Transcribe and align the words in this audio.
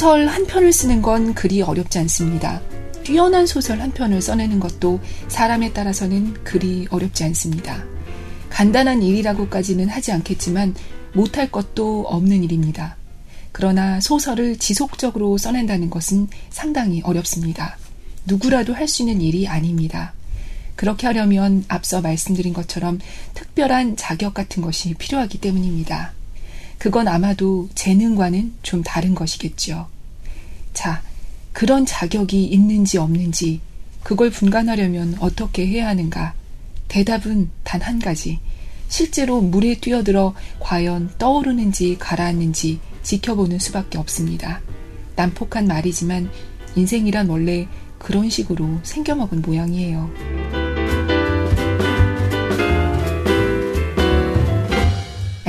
소설 0.00 0.28
한 0.28 0.46
편을 0.46 0.72
쓰는 0.72 1.02
건 1.02 1.34
그리 1.34 1.60
어렵지 1.60 1.98
않습니다. 1.98 2.62
뛰어난 3.04 3.46
소설 3.46 3.82
한 3.82 3.92
편을 3.92 4.22
써내는 4.22 4.58
것도 4.58 4.98
사람에 5.28 5.74
따라서는 5.74 6.42
그리 6.42 6.86
어렵지 6.88 7.22
않습니다. 7.24 7.84
간단한 8.48 9.02
일이라고까지는 9.02 9.90
하지 9.90 10.12
않겠지만 10.12 10.74
못할 11.12 11.50
것도 11.50 12.06
없는 12.08 12.42
일입니다. 12.44 12.96
그러나 13.52 14.00
소설을 14.00 14.56
지속적으로 14.56 15.36
써낸다는 15.36 15.90
것은 15.90 16.28
상당히 16.48 17.02
어렵습니다. 17.02 17.76
누구라도 18.24 18.72
할 18.72 18.88
수 18.88 19.02
있는 19.02 19.20
일이 19.20 19.48
아닙니다. 19.48 20.14
그렇게 20.76 21.08
하려면 21.08 21.66
앞서 21.68 22.00
말씀드린 22.00 22.54
것처럼 22.54 23.00
특별한 23.34 23.98
자격 23.98 24.32
같은 24.32 24.62
것이 24.62 24.94
필요하기 24.94 25.42
때문입니다. 25.42 26.14
그건 26.80 27.08
아마도 27.08 27.68
재능과는 27.74 28.54
좀 28.62 28.82
다른 28.82 29.14
것이겠죠. 29.14 29.86
자, 30.72 31.02
그런 31.52 31.84
자격이 31.84 32.46
있는지 32.46 32.96
없는지 32.96 33.60
그걸 34.02 34.30
분간하려면 34.30 35.14
어떻게 35.20 35.66
해야 35.66 35.88
하는가? 35.88 36.32
대답은 36.88 37.50
단 37.64 37.82
한 37.82 37.98
가지. 37.98 38.40
실제로 38.88 39.42
물에 39.42 39.74
뛰어들어 39.74 40.34
과연 40.58 41.10
떠오르는지 41.18 41.98
가라앉는지 41.98 42.80
지켜보는 43.02 43.58
수밖에 43.58 43.98
없습니다. 43.98 44.62
난폭한 45.16 45.66
말이지만 45.66 46.30
인생이란 46.76 47.28
원래 47.28 47.68
그런 47.98 48.30
식으로 48.30 48.80
생겨먹은 48.84 49.42
모양이에요. 49.42 50.10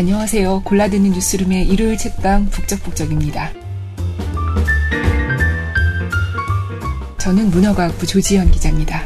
안녕하세요. 0.02 0.64
골라듣는 0.66 1.12
뉴스룸의 1.12 1.68
일요일 1.68 1.96
책방 1.96 2.48
북적북적입니다. 2.48 3.52
저는 7.20 7.52
문화과학부 7.52 8.08
조지현 8.08 8.50
기자입니다. 8.50 9.04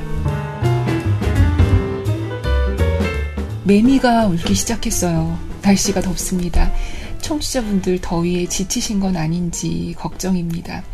매미가 3.66 4.27
울기 4.27 4.55
시작했어요. 4.55 5.38
날씨가 5.61 5.99
덥습니다. 5.99 6.71
청취자분들 7.19 7.99
더위에 7.99 8.45
지치신 8.45 9.01
건 9.01 9.17
아닌지 9.17 9.93
걱정입니다. 9.97 10.85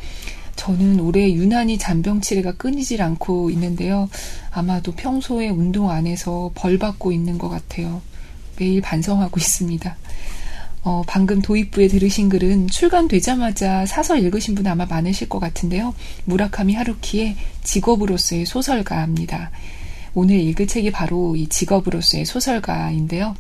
저는 0.56 1.00
올해 1.00 1.32
유난히 1.32 1.78
잔병 1.78 2.22
치레가 2.22 2.54
끊이질 2.54 3.04
않고 3.04 3.52
있는데요. 3.52 4.10
아마도 4.50 4.94
평소에 4.94 5.50
운동 5.50 5.92
안 5.92 6.08
해서 6.08 6.50
벌 6.56 6.80
받고 6.80 7.12
있는 7.12 7.38
것 7.38 7.50
같아요. 7.50 8.02
매일 8.58 8.82
반성하고 8.82 9.40
있습니다. 9.40 9.98
어, 10.84 11.04
방금 11.06 11.42
도입부에 11.42 11.88
들으신 11.88 12.30
글은 12.30 12.68
출간되자마자 12.68 13.86
사서 13.86 14.18
읽으신 14.18 14.56
분 14.56 14.66
아마 14.68 14.86
많으실 14.86 15.30
것 15.30 15.40
같은데요. 15.40 15.94
무라카미 16.26 16.74
하루키의 16.74 17.36
직업으로서의 17.64 18.46
소설가입니다. 18.46 19.52
오늘 20.16 20.38
읽을 20.40 20.68
책이 20.68 20.92
바로 20.92 21.36
이 21.36 21.48
직업으로서의 21.48 22.26
소설가인데요. 22.26 23.36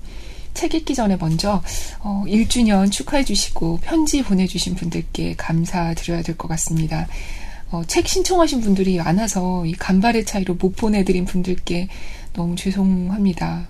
책 0.54 0.76
읽기 0.76 0.94
전에 0.94 1.16
먼저 1.18 1.64
어, 2.00 2.24
1주년 2.28 2.92
축하해 2.92 3.24
주시고 3.24 3.80
편지 3.82 4.22
보내주신 4.22 4.76
분들께 4.76 5.36
감사드려야 5.38 6.22
될 6.22 6.36
것 6.36 6.48
같습니다. 6.50 7.08
어, 7.72 7.82
책 7.88 8.08
신청하신 8.08 8.62
분들이 8.62 8.98
많아서 8.98 9.66
이 9.66 9.72
간발의 9.72 10.26
차이로 10.26 10.56
못 10.56 10.76
보내드린 10.76 11.26
분들께 11.26 11.88
너무 12.34 12.56
죄송합니다. 12.56 13.68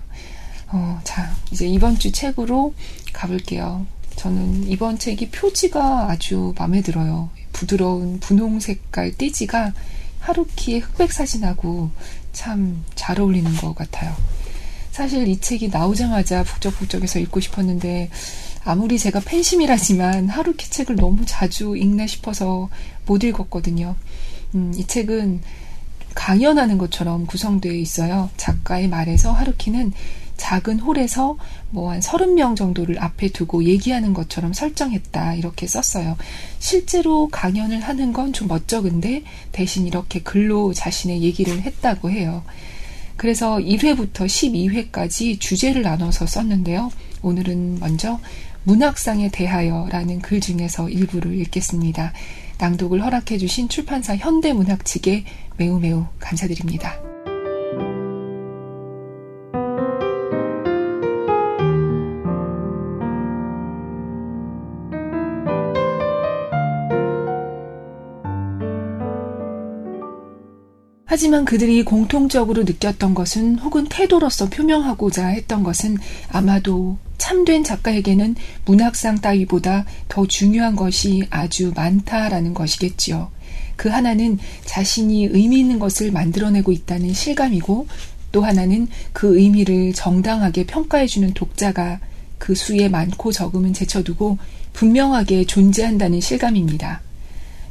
어, 0.72 1.00
자, 1.04 1.30
이제 1.50 1.66
이번 1.66 1.98
주 1.98 2.10
책으로 2.12 2.74
가볼게요. 3.12 3.86
저는 4.16 4.68
이번 4.68 4.98
책이 4.98 5.30
표지가 5.30 6.10
아주 6.10 6.54
마음에 6.58 6.82
들어요. 6.82 7.30
부드러운 7.52 8.20
분홍 8.20 8.60
색깔 8.60 9.12
띠지가 9.12 9.72
하루키의 10.20 10.80
흑백 10.80 11.12
사진하고 11.12 11.90
참 12.32 12.84
잘 13.02 13.20
어울리는 13.20 13.52
것 13.56 13.74
같아요. 13.74 14.14
사실 14.92 15.26
이 15.26 15.40
책이 15.40 15.68
나오자마자 15.68 16.44
북적북적해서 16.44 17.18
읽고 17.18 17.40
싶었는데 17.40 18.10
아무리 18.64 18.96
제가 18.96 19.20
팬심이라지만 19.20 20.28
하루키 20.28 20.70
책을 20.70 20.94
너무 20.96 21.24
자주 21.26 21.76
읽나 21.76 22.06
싶어서 22.06 22.68
못 23.06 23.24
읽었거든요. 23.24 23.96
음, 24.54 24.72
이 24.76 24.86
책은 24.86 25.40
강연하는 26.14 26.78
것처럼 26.78 27.26
구성되어 27.26 27.72
있어요. 27.72 28.30
작가의 28.36 28.88
말에서 28.88 29.32
하루키는 29.32 29.92
작은 30.42 30.80
홀에서 30.80 31.36
뭐 31.70 31.92
한 31.92 32.00
30명 32.00 32.56
정도를 32.56 32.98
앞에 33.00 33.28
두고 33.28 33.62
얘기하는 33.64 34.12
것처럼 34.12 34.52
설정했다. 34.52 35.34
이렇게 35.36 35.68
썼어요. 35.68 36.16
실제로 36.58 37.28
강연을 37.28 37.80
하는 37.80 38.12
건 38.12 38.32
좀 38.32 38.48
멋쩍은데 38.48 39.22
대신 39.52 39.86
이렇게 39.86 40.20
글로 40.20 40.72
자신의 40.72 41.22
얘기를 41.22 41.60
했다고 41.62 42.10
해요. 42.10 42.42
그래서 43.16 43.58
1회부터 43.58 44.26
12회까지 44.26 45.38
주제를 45.38 45.82
나눠서 45.82 46.26
썼는데요. 46.26 46.90
오늘은 47.22 47.78
먼저 47.78 48.18
문학상에 48.64 49.30
대하여라는 49.30 50.20
글 50.22 50.40
중에서 50.40 50.88
일부를 50.88 51.38
읽겠습니다. 51.42 52.12
낭독을 52.58 53.04
허락해 53.04 53.38
주신 53.38 53.68
출판사 53.68 54.16
현대문학 54.16 54.84
측에 54.84 55.24
매우 55.58 55.78
매우 55.78 56.06
감사드립니다. 56.18 57.11
하지만 71.12 71.44
그들이 71.44 71.82
공통적으로 71.82 72.62
느꼈던 72.62 73.12
것은 73.12 73.58
혹은 73.58 73.84
태도로서 73.86 74.48
표명하고자 74.48 75.26
했던 75.26 75.62
것은 75.62 75.98
아마도 76.30 76.96
참된 77.18 77.64
작가에게는 77.64 78.34
문학상 78.64 79.20
따위보다 79.20 79.84
더 80.08 80.26
중요한 80.26 80.74
것이 80.74 81.24
아주 81.28 81.70
많다라는 81.76 82.54
것이겠지요. 82.54 83.30
그 83.76 83.90
하나는 83.90 84.38
자신이 84.64 85.26
의미 85.26 85.60
있는 85.60 85.78
것을 85.78 86.12
만들어내고 86.12 86.72
있다는 86.72 87.12
실감이고 87.12 87.88
또 88.32 88.40
하나는 88.42 88.88
그 89.12 89.38
의미를 89.38 89.92
정당하게 89.92 90.64
평가해주는 90.64 91.34
독자가 91.34 92.00
그 92.38 92.54
수에 92.54 92.88
많고 92.88 93.32
적음은 93.32 93.74
제쳐두고 93.74 94.38
분명하게 94.72 95.44
존재한다는 95.44 96.22
실감입니다. 96.22 97.02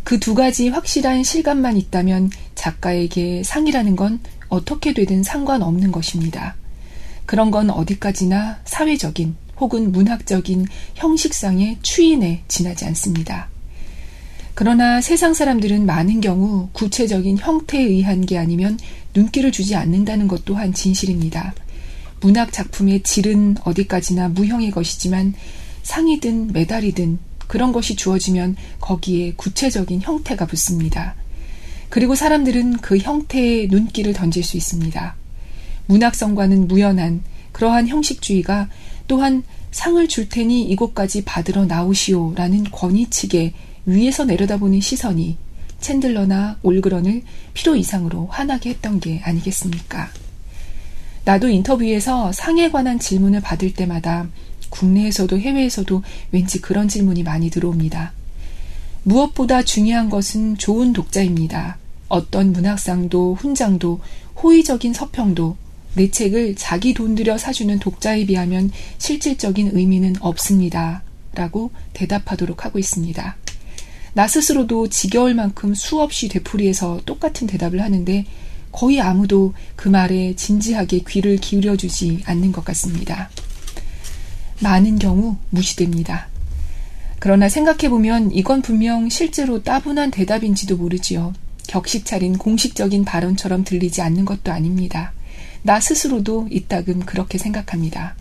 그 0.04 0.20
두 0.20 0.34
가지 0.36 0.70
확실한 0.70 1.24
실감만 1.24 1.78
있다면 1.78 2.32
작가에게 2.56 3.44
상이라는 3.44 3.96
건 3.96 4.20
어떻게 4.50 4.94
되든 4.94 5.24
상관없는 5.24 5.92
것입니다. 5.92 6.56
그런 7.26 7.52
건 7.52 7.70
어디까지나 7.70 8.60
사회적인 8.66 9.36
혹은 9.60 9.92
문학적인 9.92 10.66
형식상의 10.96 11.78
추인에 11.82 12.44
지나지 12.48 12.86
않습니다. 12.86 13.48
그러나 14.54 15.00
세상 15.00 15.34
사람들은 15.34 15.86
많은 15.86 16.20
경우 16.20 16.70
구체적인 16.74 17.38
형태에 17.38 17.82
의한 17.84 18.26
게 18.26 18.38
아니면 18.38 18.78
눈길을 19.14 19.52
주지 19.52 19.76
않는다는 19.76 20.28
것 20.28 20.44
또한 20.46 20.74
진실입니다. 20.74 21.54
문학 22.20 22.52
작품의 22.52 23.04
질은 23.04 23.58
어디까지나 23.64 24.30
무형의 24.30 24.72
것이지만 24.72 25.34
상이든 25.84 26.52
메달이든 26.54 27.31
그런 27.52 27.74
것이 27.74 27.98
주어지면 27.98 28.56
거기에 28.80 29.34
구체적인 29.34 30.04
형태가 30.04 30.46
붙습니다. 30.46 31.16
그리고 31.90 32.16
사람들은 32.16 32.78
그 32.78 32.98
형태에 32.98 33.68
눈길을 33.68 34.14
던질 34.14 34.42
수 34.42 34.56
있습니다. 34.56 35.16
문학성과는 35.88 36.70
무연한 36.70 37.22
그러한 37.52 37.90
형식주의가 37.90 38.70
또한 39.10 39.44
상을 39.72 40.08
줄 40.08 40.30
테니 40.30 40.64
이곳까지 40.70 41.26
받으러 41.26 41.66
나오시오 41.66 42.36
라는 42.38 42.64
권위측에 42.64 43.52
위에서 43.86 44.24
내려다보는 44.24 44.80
시선이 44.80 45.36
챈들러나 45.82 46.56
올그런을 46.64 47.22
필요 47.54 47.76
이상으로 47.76 48.28
화나게 48.28 48.70
했던 48.70 49.02
게 49.02 49.20
아니겠습니까? 49.26 50.08
나도 51.26 51.50
인터뷰에서 51.50 52.32
상에 52.32 52.72
관한 52.72 52.98
질문을 52.98 53.42
받을 53.42 53.74
때마다 53.74 54.30
국내에서도 54.72 55.38
해외에서도 55.38 56.02
왠지 56.32 56.60
그런 56.60 56.88
질문이 56.88 57.22
많이 57.22 57.52
들어옵니다. 57.52 58.14
무엇보다 59.04 59.62
중요한 59.62 60.10
것은 60.10 60.58
좋은 60.58 60.94
독자입니다. 60.94 61.78
어떤 62.08 62.52
문학상도 62.52 63.36
훈장도 63.36 64.00
호의적인 64.42 64.94
서평도 64.94 65.56
내 65.94 66.10
책을 66.10 66.56
자기 66.56 66.94
돈 66.94 67.16
들여 67.16 67.38
사주는 67.38 67.78
독자에 67.80 68.26
비하면 68.26 68.72
실질적인 68.98 69.72
의미는 69.74 70.16
없습니다. 70.20 71.04
라고 71.34 71.72
대답하도록 71.94 72.66
하고 72.66 72.80
있습니다. 72.80 73.38
나 74.14 74.28
스스로도 74.28 74.90
지겨울 74.90 75.34
만큼 75.34 75.74
수없이 75.74 76.28
되풀이해서 76.28 77.02
똑같은 77.06 77.48
대답을 77.48 77.82
하는데 77.82 78.26
거의 78.72 79.00
아무도 79.00 79.54
그 79.76 79.88
말에 79.88 80.36
진지하게 80.36 81.00
귀를 81.08 81.38
기울여주지 81.38 82.24
않는 82.26 82.52
것 82.52 82.66
같습니다. 82.66 83.30
많은 84.62 85.00
경우 85.00 85.38
무시됩니다. 85.50 86.28
그러나 87.20 87.50
생각해보면 87.50 88.32
이건 88.32 88.62
분명 88.62 89.10
실제로 89.10 89.62
따분한 89.64 90.12
대답인지도 90.12 90.78
모르지요. 90.78 91.34
격식 91.68 92.06
차린 92.06 92.38
공식적인 92.38 93.06
발언처럼 93.06 93.64
들리지 93.64 94.02
않는 94.02 94.26
것도 94.26 94.52
아닙니다. 94.52 95.14
나 95.64 95.80
스스로도 95.80 96.48
이따금 96.50 97.02
그렇게 97.02 97.38
생각합니다. 97.38 98.16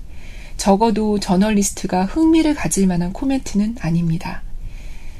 적어도 0.57 1.19
저널리스트가 1.19 2.05
흥미를 2.05 2.55
가질 2.55 2.87
만한 2.87 3.13
코멘트는 3.15 3.77
아닙니다. 3.81 4.43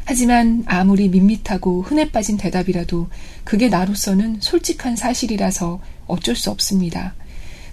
하지만 0.05 0.65
아무리 0.67 1.09
밋밋하고 1.09 1.83
흔해 1.83 2.11
빠진 2.11 2.37
대답이라도 2.37 3.09
그게 3.45 3.69
나로서는 3.69 4.41
솔직한 4.41 4.97
사실이라서 4.97 5.81
어쩔 6.07 6.37
수 6.37 6.51
없습니다. 6.51 7.15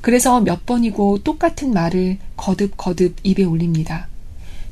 그래서 0.08 0.40
몇 0.40 0.66
번이고 0.66 1.18
똑같은 1.26 1.74
말을 1.74 2.18
거듭거듭 2.38 3.18
입에 3.24 3.44
올립니다. 3.44 4.08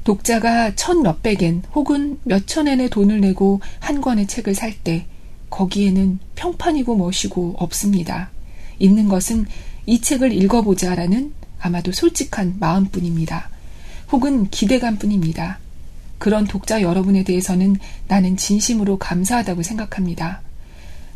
독자가 0.06 0.76
천 0.76 1.02
몇백엔 1.02 1.64
혹은 1.74 2.18
몇천엔의 2.24 2.90
돈을 2.90 3.20
내고 3.20 3.60
한 3.82 4.00
권의 4.00 4.28
책을 4.28 4.56
살 4.56 4.74
때 4.86 5.06
거기에는 5.50 6.20
평판이고 6.36 6.96
멋이고 6.96 7.56
없습니다. 7.58 8.30
있는 8.80 9.10
것은 9.10 9.46
이 9.86 10.00
책을 10.00 10.32
읽어보자 10.32 10.96
라는 10.96 11.34
아마도 11.60 11.92
솔직한 11.92 12.56
마음뿐입니다. 12.58 13.50
혹은 14.14 14.50
기대감뿐입니다. 14.50 15.60
그런 16.18 16.48
독자 16.48 16.82
여러분에 16.82 17.26
대해서는 17.26 17.76
나는 18.08 18.38
진심으로 18.38 19.00
감사하다고 19.00 19.64
생각합니다. 19.64 20.40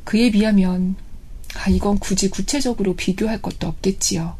그에 0.03 0.29
비하면 0.29 0.97
아, 1.55 1.69
이건 1.69 1.99
굳이 1.99 2.29
구체적으로 2.29 2.95
비교할 2.95 3.41
것도 3.41 3.67
없겠지요. 3.67 4.35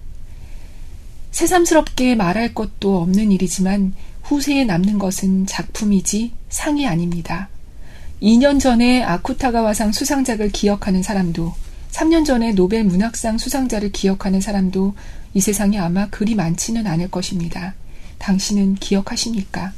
새삼스럽게 1.32 2.16
말할 2.16 2.54
것도 2.54 3.02
없는 3.02 3.32
일이지만 3.32 3.94
후세에 4.24 4.66
남는 4.66 5.00
것은 5.00 5.46
작품이지 5.46 6.34
상이 6.50 6.88
아닙니다. 6.88 7.50
2년 8.22 8.60
전에 8.60 9.04
아쿠타가와상 9.04 9.92
수상작을 9.92 10.52
기억하는 10.52 11.02
사람도 11.02 11.54
3년 11.92 12.26
전에 12.26 12.52
노벨 12.52 12.84
문학상 12.84 13.38
수상자를 13.38 13.92
기억하는 13.92 14.42
사람도 14.42 14.94
이 15.34 15.42
세상에 15.42 15.78
아마 15.78 16.08
그리 16.10 16.36
많지는 16.36 16.86
않을 16.86 17.10
것입니다. 17.10 17.74
당신은 18.18 18.76
기억하십니까? 18.76 19.74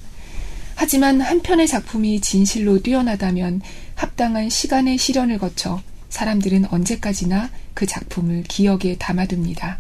하지만 0.76 1.22
한 1.22 1.42
편의 1.42 1.68
작품이 1.68 2.22
진실로 2.22 2.82
뛰어나다면 2.82 3.62
합당한 3.96 4.50
시간의 4.50 4.98
시련을 4.98 5.38
거쳐 5.38 5.82
사람들은 6.12 6.66
언제까지나 6.72 7.50
그 7.74 7.88
작품을 7.88 8.44
기억에 8.44 8.98
담아둡니다. 9.00 9.80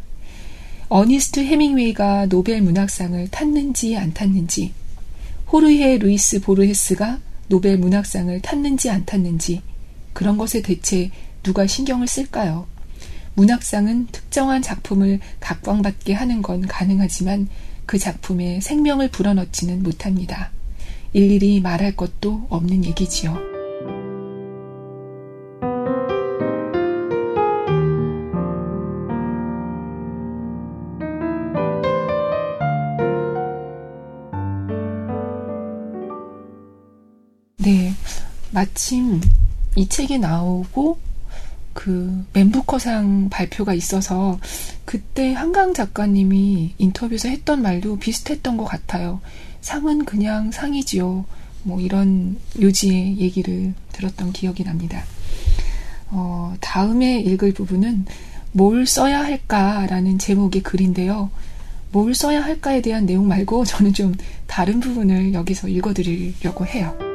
어니스트 0.87 1.41
헤밍웨이가 1.41 2.25
노벨 2.25 2.61
문학상을 2.61 3.27
탔는지 3.29 3.95
안 3.95 4.13
탔는지, 4.13 4.73
호르헤 5.51 5.99
루이스 5.99 6.41
보르헤스가 6.41 7.19
노벨 7.47 7.77
문학상을 7.77 8.41
탔는지 8.41 8.89
안 8.89 9.05
탔는지, 9.05 9.61
그런 10.13 10.37
것에 10.37 10.61
대체 10.61 11.11
누가 11.43 11.67
신경을 11.67 12.07
쓸까요? 12.07 12.65
문학상은 13.33 14.07
특정한 14.11 14.61
작품을 14.61 15.19
각광받게 15.39 16.13
하는 16.13 16.41
건 16.41 16.67
가능하지만 16.67 17.47
그 17.85 17.97
작품에 17.97 18.61
생명을 18.61 19.09
불어넣지는 19.09 19.83
못합니다. 19.83 20.51
일일이 21.13 21.59
말할 21.61 21.95
것도 21.95 22.47
없는 22.49 22.85
얘기지요. 22.85 23.50
마침 38.61 39.19
이 39.75 39.89
책이 39.89 40.19
나오고 40.19 40.99
그 41.73 42.23
멘부커상 42.33 43.29
발표가 43.29 43.73
있어서 43.73 44.39
그때 44.85 45.33
한강 45.33 45.73
작가님이 45.73 46.75
인터뷰에서 46.77 47.27
했던 47.29 47.63
말도 47.63 47.97
비슷했던 47.97 48.57
것 48.57 48.65
같아요. 48.65 49.19
상은 49.61 50.05
그냥 50.05 50.51
상이지요. 50.51 51.25
뭐 51.63 51.79
이런 51.79 52.37
요지의 52.59 53.17
얘기를 53.17 53.73
들었던 53.93 54.31
기억이 54.31 54.63
납니다. 54.63 55.03
어, 56.09 56.53
다음에 56.59 57.19
읽을 57.19 57.53
부분은 57.53 58.05
뭘 58.51 58.85
써야 58.85 59.23
할까라는 59.23 60.19
제목의 60.19 60.61
글인데요. 60.61 61.31
뭘 61.91 62.13
써야 62.13 62.43
할까에 62.43 62.81
대한 62.81 63.07
내용 63.07 63.27
말고 63.27 63.65
저는 63.65 63.93
좀 63.93 64.13
다른 64.45 64.79
부분을 64.79 65.33
여기서 65.33 65.67
읽어드리려고 65.67 66.67
해요. 66.67 67.10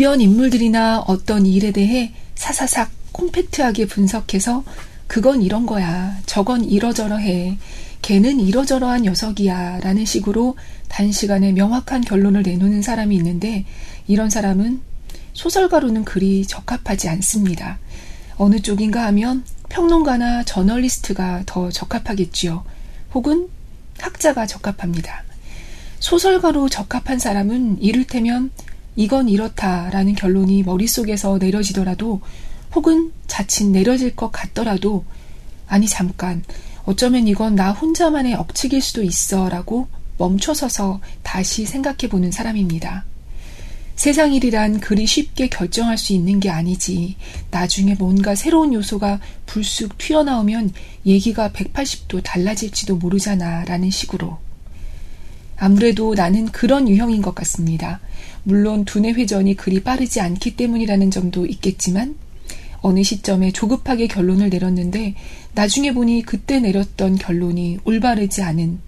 주변 0.00 0.22
인물들이나 0.22 1.00
어떤 1.00 1.44
일에 1.44 1.72
대해 1.72 2.14
사사삭 2.34 2.90
콤팩트하게 3.12 3.84
분석해서 3.84 4.64
그건 5.06 5.42
이런 5.42 5.66
거야. 5.66 6.16
저건 6.24 6.64
이러저러해. 6.64 7.58
걔는 8.00 8.40
이러저러한 8.40 9.02
녀석이야. 9.02 9.80
라는 9.80 10.06
식으로 10.06 10.56
단시간에 10.88 11.52
명확한 11.52 12.00
결론을 12.00 12.44
내놓는 12.44 12.80
사람이 12.80 13.14
있는데 13.16 13.66
이런 14.08 14.30
사람은 14.30 14.80
소설가로는 15.34 16.06
그리 16.06 16.46
적합하지 16.46 17.10
않습니다. 17.10 17.78
어느 18.38 18.58
쪽인가 18.58 19.04
하면 19.08 19.44
평론가나 19.68 20.44
저널리스트가 20.44 21.42
더 21.44 21.68
적합하겠지요. 21.68 22.64
혹은 23.12 23.50
학자가 23.98 24.46
적합합니다. 24.46 25.24
소설가로 25.98 26.70
적합한 26.70 27.18
사람은 27.18 27.82
이를테면 27.82 28.50
이건 29.00 29.30
이렇다라는 29.30 30.14
결론이 30.14 30.62
머릿속에서 30.62 31.38
내려지더라도 31.38 32.20
혹은 32.74 33.12
자칫 33.26 33.64
내려질 33.64 34.14
것 34.14 34.30
같더라도 34.30 35.06
아니 35.66 35.88
잠깐 35.88 36.44
어쩌면 36.84 37.26
이건 37.26 37.54
나 37.54 37.72
혼자만의 37.72 38.34
억측일 38.34 38.82
수도 38.82 39.02
있어 39.02 39.48
라고 39.48 39.88
멈춰서서 40.18 41.00
다시 41.22 41.64
생각해 41.64 42.10
보는 42.10 42.30
사람입니다. 42.30 43.06
세상 43.96 44.34
일이란 44.34 44.80
그리 44.80 45.06
쉽게 45.06 45.48
결정할 45.48 45.96
수 45.96 46.12
있는 46.12 46.38
게 46.38 46.50
아니지. 46.50 47.16
나중에 47.50 47.94
뭔가 47.94 48.34
새로운 48.34 48.74
요소가 48.74 49.18
불쑥 49.46 49.96
튀어나오면 49.96 50.74
얘기가 51.06 51.50
180도 51.52 52.22
달라질지도 52.22 52.96
모르잖아. 52.96 53.64
라는 53.64 53.90
식으로. 53.90 54.49
아무래도 55.62 56.14
나는 56.14 56.46
그런 56.46 56.88
유형인 56.88 57.20
것 57.20 57.34
같습니다. 57.34 58.00
물론 58.44 58.86
두뇌 58.86 59.12
회전이 59.12 59.56
그리 59.56 59.82
빠르지 59.82 60.18
않기 60.18 60.56
때문이라는 60.56 61.10
점도 61.10 61.44
있겠지만 61.44 62.16
어느 62.80 63.02
시점에 63.02 63.52
조급하게 63.52 64.06
결론을 64.06 64.48
내렸는데 64.48 65.14
나중에 65.54 65.92
보니 65.92 66.22
그때 66.22 66.60
내렸던 66.60 67.16
결론이 67.16 67.80
올바르지 67.84 68.40
않은 68.40 68.78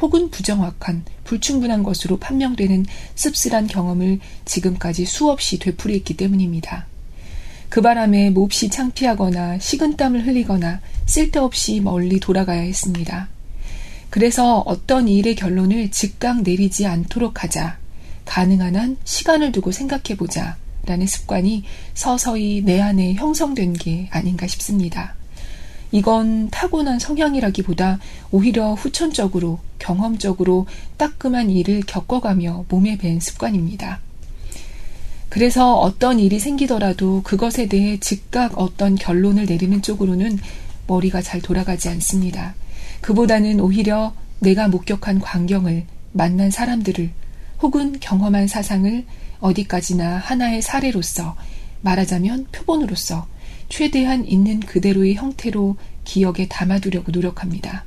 혹은 0.00 0.30
부정확한 0.30 1.04
불충분한 1.22 1.84
것으로 1.84 2.18
판명되는 2.18 2.86
씁쓸한 3.14 3.68
경험을 3.68 4.18
지금까지 4.44 5.04
수없이 5.04 5.60
되풀이했기 5.60 6.16
때문입니다. 6.16 6.86
그 7.68 7.82
바람에 7.82 8.30
몹시 8.30 8.68
창피하거나 8.68 9.60
식은땀을 9.60 10.26
흘리거나 10.26 10.80
쓸데없이 11.06 11.78
멀리 11.78 12.18
돌아가야 12.18 12.62
했습니다. 12.62 13.28
그래서 14.10 14.58
어떤 14.66 15.08
일의 15.08 15.34
결론을 15.36 15.90
즉각 15.90 16.42
내리지 16.42 16.86
않도록 16.86 17.42
하자. 17.44 17.78
가능한 18.24 18.76
한 18.76 18.96
시간을 19.04 19.52
두고 19.52 19.72
생각해 19.72 20.16
보자. 20.16 20.56
라는 20.86 21.06
습관이 21.06 21.64
서서히 21.94 22.62
내 22.64 22.80
안에 22.80 23.14
형성된 23.14 23.74
게 23.74 24.08
아닌가 24.10 24.46
싶습니다. 24.46 25.14
이건 25.92 26.48
타고난 26.50 26.98
성향이라기보다 26.98 27.98
오히려 28.30 28.74
후천적으로 28.74 29.58
경험적으로 29.78 30.66
따끔한 30.96 31.50
일을 31.50 31.82
겪어가며 31.86 32.64
몸에 32.68 32.96
밴 32.96 33.20
습관입니다. 33.20 34.00
그래서 35.28 35.74
어떤 35.74 36.18
일이 36.18 36.38
생기더라도 36.38 37.22
그것에 37.22 37.66
대해 37.66 37.98
즉각 38.00 38.58
어떤 38.58 38.96
결론을 38.96 39.46
내리는 39.46 39.80
쪽으로는 39.80 40.38
머리가 40.86 41.22
잘 41.22 41.40
돌아가지 41.40 41.88
않습니다. 41.88 42.54
그보다는 43.00 43.60
오히려 43.60 44.14
내가 44.40 44.68
목격한 44.68 45.20
광경을, 45.20 45.84
만난 46.12 46.50
사람들을, 46.50 47.10
혹은 47.62 47.98
경험한 48.00 48.46
사상을 48.48 49.04
어디까지나 49.40 50.18
하나의 50.18 50.62
사례로서, 50.62 51.36
말하자면 51.82 52.46
표본으로서, 52.52 53.26
최대한 53.68 54.26
있는 54.26 54.60
그대로의 54.60 55.14
형태로 55.14 55.76
기억에 56.04 56.48
담아두려고 56.48 57.12
노력합니다. 57.12 57.84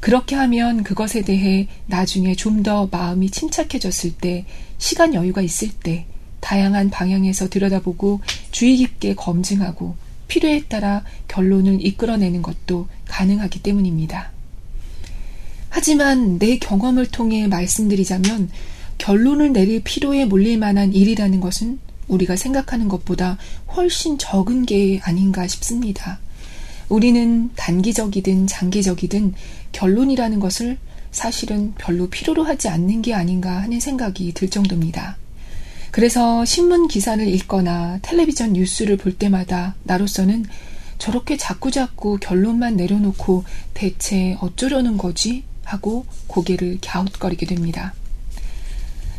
그렇게 0.00 0.36
하면 0.36 0.82
그것에 0.82 1.22
대해 1.22 1.68
나중에 1.86 2.34
좀 2.34 2.62
더 2.62 2.88
마음이 2.90 3.30
침착해졌을 3.30 4.12
때, 4.12 4.44
시간 4.78 5.14
여유가 5.14 5.40
있을 5.40 5.70
때, 5.70 6.06
다양한 6.40 6.90
방향에서 6.90 7.48
들여다보고 7.48 8.20
주의 8.50 8.76
깊게 8.76 9.14
검증하고 9.14 9.96
필요에 10.28 10.64
따라 10.68 11.02
결론을 11.28 11.84
이끌어내는 11.84 12.42
것도 12.42 12.88
가능하기 13.06 13.62
때문입니다. 13.62 14.35
하지만 15.76 16.38
내 16.38 16.56
경험을 16.56 17.04
통해 17.04 17.46
말씀드리자면 17.48 18.48
결론을 18.96 19.52
내릴 19.52 19.82
필요에 19.82 20.24
몰릴 20.24 20.56
만한 20.56 20.94
일이라는 20.94 21.38
것은 21.38 21.78
우리가 22.08 22.34
생각하는 22.34 22.88
것보다 22.88 23.36
훨씬 23.76 24.16
적은 24.16 24.64
게 24.64 25.00
아닌가 25.02 25.46
싶습니다. 25.46 26.18
우리는 26.88 27.50
단기적이든 27.56 28.46
장기적이든 28.46 29.34
결론이라는 29.72 30.40
것을 30.40 30.78
사실은 31.10 31.74
별로 31.76 32.08
필요로 32.08 32.42
하지 32.42 32.68
않는 32.68 33.02
게 33.02 33.12
아닌가 33.12 33.60
하는 33.60 33.78
생각이 33.78 34.32
들 34.32 34.48
정도입니다. 34.48 35.18
그래서 35.90 36.46
신문 36.46 36.88
기사를 36.88 37.28
읽거나 37.28 37.98
텔레비전 38.00 38.54
뉴스를 38.54 38.96
볼 38.96 39.12
때마다 39.12 39.74
나로서는 39.82 40.46
저렇게 40.96 41.36
자꾸자꾸 41.36 42.16
결론만 42.18 42.76
내려놓고 42.76 43.44
대체 43.74 44.38
어쩌려는 44.40 44.96
거지? 44.96 45.44
하고 45.66 46.06
고개를 46.28 46.78
갸웃거리게 46.80 47.46
됩니다. 47.46 47.92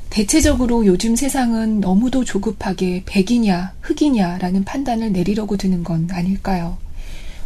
대체적으로 0.10 0.86
요즘 0.86 1.16
세상은 1.16 1.80
너무도 1.80 2.24
조급하게 2.24 3.04
백이냐 3.06 3.74
흑이냐라는 3.82 4.63
판단을 4.63 5.12
내리려고 5.12 5.58
드는 5.58 5.84
건 5.84 6.08
아닐까요? 6.12 6.77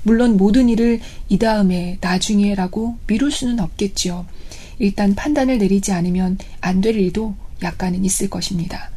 물론 0.04 0.38
모든 0.38 0.70
일을 0.70 1.00
이 1.28 1.38
다음에 1.38 1.98
나중에라고 2.02 2.98
미룰 3.08 3.32
수는 3.32 3.60
없겠지요. 3.60 4.26
일단 4.80 5.14
판단을 5.16 5.58
내리지 5.58 5.92
않으면 5.92 6.38
안 6.62 6.82
될 6.82 6.96
일도 6.96 7.36
약간은 7.62 8.06
있을 8.06 8.30
것입니다. 8.30 8.90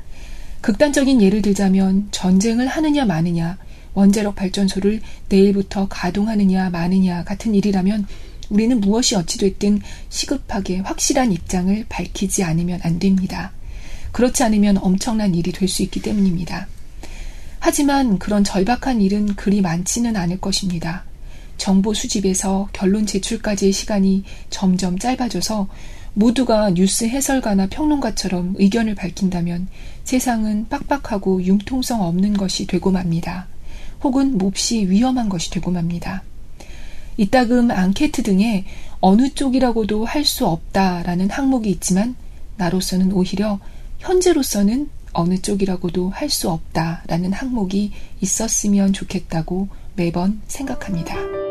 극단적인 0.61 1.21
예를 1.21 1.43
들자면 1.43 2.09
전쟁을 2.11 2.67
하느냐 2.69 3.05
마느냐, 3.05 3.59
원자력 3.93 4.35
발전소를 4.35 5.01
내일부터 5.29 5.89
가동하느냐 5.89 6.71
마느냐 6.71 7.25
같은 7.25 7.55
일이라면 7.55 8.07
우리는 8.51 8.81
무엇이 8.81 9.17
어찌됐든 9.17 9.81
시급하게 10.09 10.79
확실한 10.79 11.33
입장을 11.33 11.85
밝히지 11.89 12.43
않으면 12.45 12.81
안 12.83 12.99
됩니다. 12.99 13.53
그렇지 14.13 14.43
않으면 14.43 14.79
엄청난 14.79 15.35
일이 15.35 15.53
될 15.53 15.69
수 15.69 15.83
있기 15.83 16.01
때문입니다. 16.03 16.69
하지만 17.59 18.19
그런 18.19 18.45
절박한 18.45 19.01
일은 19.01 19.35
그리 19.35 19.61
많지는 19.61 20.17
않을 20.17 20.41
것입니다. 20.41 21.05
정보 21.57 21.95
수집에서 21.95 22.69
결론 22.73 23.07
제출까지의 23.07 23.73
시간이 23.73 24.25
점점 24.51 24.99
짧아져서 24.99 25.69
모두가 26.13 26.71
뉴스 26.71 27.07
해설가나 27.07 27.67
평론가처럼 27.69 28.55
의견을 28.59 28.95
밝힌다면 28.95 29.69
세상은 30.05 30.69
빡빡하고 30.69 31.43
융통성 31.43 32.03
없는 32.03 32.35
것이 32.35 32.67
되고 32.67 32.91
맙니다. 32.91 33.49
혹은 34.03 34.37
몹시 34.37 34.89
위험한 34.89 35.29
것이 35.29 35.51
되고 35.51 35.71
맙니다. 35.71 36.23
이따금 37.16 37.71
앙케트 37.71 38.23
등에 38.23 38.64
어느 39.00 39.28
쪽이라고도 39.35 40.04
할 40.04 40.25
수 40.25 40.47
없다라는 40.47 41.30
항목이 41.30 41.71
있지만 41.71 42.16
나로서는 42.56 43.12
오히려 43.12 43.59
현재로서는 44.00 44.88
어느 45.12 45.38
쪽이라고도 45.40 46.11
할 46.11 46.30
수 46.30 46.50
없다라는 46.50 47.33
항목이 47.33 47.92
있었으면 48.21 48.92
좋겠다고 48.92 49.68
매번 49.97 50.40
생각합니다. 50.49 51.44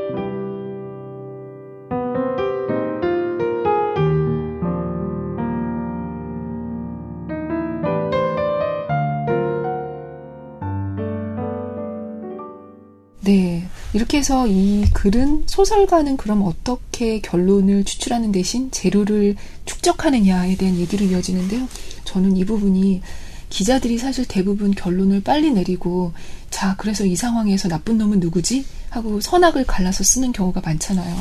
이렇게 13.93 14.17
해서 14.17 14.47
이 14.47 14.85
글은 14.93 15.43
소설가는 15.45 16.17
그럼 16.17 16.41
어떻게 16.43 17.19
결론을 17.21 17.83
추출하는 17.83 18.31
대신 18.31 18.71
재료를 18.71 19.35
축적하느냐에 19.65 20.55
대한 20.57 20.77
얘기로 20.77 21.05
이어지는데요. 21.05 21.67
저는 22.03 22.35
이 22.35 22.43
부분이 22.43 23.01
기자들이 23.49 23.99
사실 23.99 24.25
대부분 24.25 24.71
결론을 24.71 25.21
빨리 25.21 25.51
내리고 25.51 26.11
자, 26.49 26.75
그래서 26.77 27.05
이 27.05 27.15
상황에서 27.15 27.69
나쁜 27.69 27.99
놈은 27.99 28.19
누구지? 28.19 28.65
하고 28.89 29.21
선악을 29.21 29.65
갈라서 29.65 30.03
쓰는 30.03 30.31
경우가 30.31 30.61
많잖아요. 30.61 31.15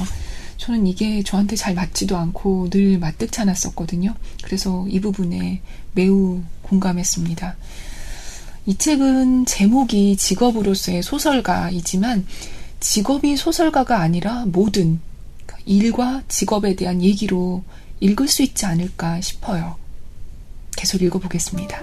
저는 0.56 0.86
이게 0.86 1.22
저한테 1.22 1.56
잘 1.56 1.74
맞지도 1.74 2.16
않고 2.16 2.70
늘 2.70 2.98
마뜩찮았었거든요. 2.98 4.14
그래서 4.42 4.86
이 4.88 5.00
부분에 5.00 5.60
매우 5.92 6.40
공감했습니다. 6.62 7.56
이 8.66 8.76
책은 8.76 9.44
제목이 9.44 10.16
직업으로서의 10.16 11.02
소설가이지만 11.02 12.24
직업이 12.82 13.36
소설가가 13.36 14.00
아니라 14.00 14.44
모든 14.46 15.00
일과 15.66 16.20
직업에 16.26 16.74
대한 16.74 17.00
얘기로 17.00 17.62
읽을 18.00 18.26
수 18.26 18.42
있지 18.42 18.66
않을까 18.66 19.20
싶어요. 19.20 19.76
계속 20.76 21.00
읽어보겠습니다. 21.00 21.80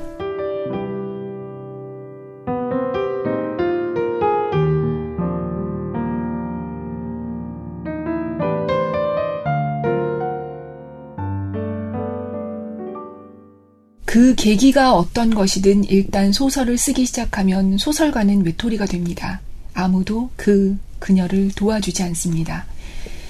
그 14.06 14.36
계기가 14.36 14.96
어떤 14.96 15.34
것이든 15.34 15.86
일단 15.86 16.34
소설을 16.34 16.78
쓰기 16.78 17.06
시작하면 17.06 17.78
소설가는 17.78 18.46
외톨이가 18.46 18.86
됩니다. 18.86 19.40
아무도 19.74 20.30
그, 20.36 20.78
그녀를 21.00 21.52
도와주지 21.56 22.04
않습니다. 22.04 22.66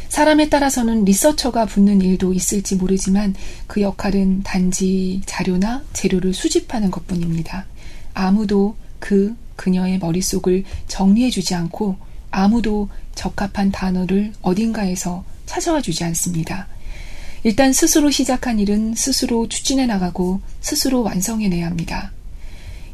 사람에 0.10 0.50
따라서는 0.50 1.06
리서처가 1.06 1.66
붙는 1.66 2.02
일도 2.02 2.34
있을지 2.34 2.76
모르지만 2.76 3.36
그 3.68 3.82
역할은 3.82 4.42
단지 4.44 5.22
자료나 5.26 5.84
재료를 5.94 6.34
수집하는 6.34 6.90
것 6.90 7.06
뿐입니다. 7.08 7.66
아무도 8.14 8.76
그, 9.00 9.36
그녀의 9.56 10.00
머릿속을 10.00 10.64
정리해주지 10.88 11.54
않고 11.54 11.98
아무도 12.32 12.90
적합한 13.16 13.72
단어를 13.72 14.34
어딘가에서 14.42 15.24
찾아와 15.46 15.82
주지 15.82 16.04
않습니다. 16.04 16.68
일단 17.44 17.72
스스로 17.72 18.10
시작한 18.12 18.60
일은 18.60 18.96
스스로 18.96 19.48
추진해 19.48 19.86
나가고 19.86 20.42
스스로 20.60 21.04
완성해내야 21.04 21.66
합니다. 21.66 22.12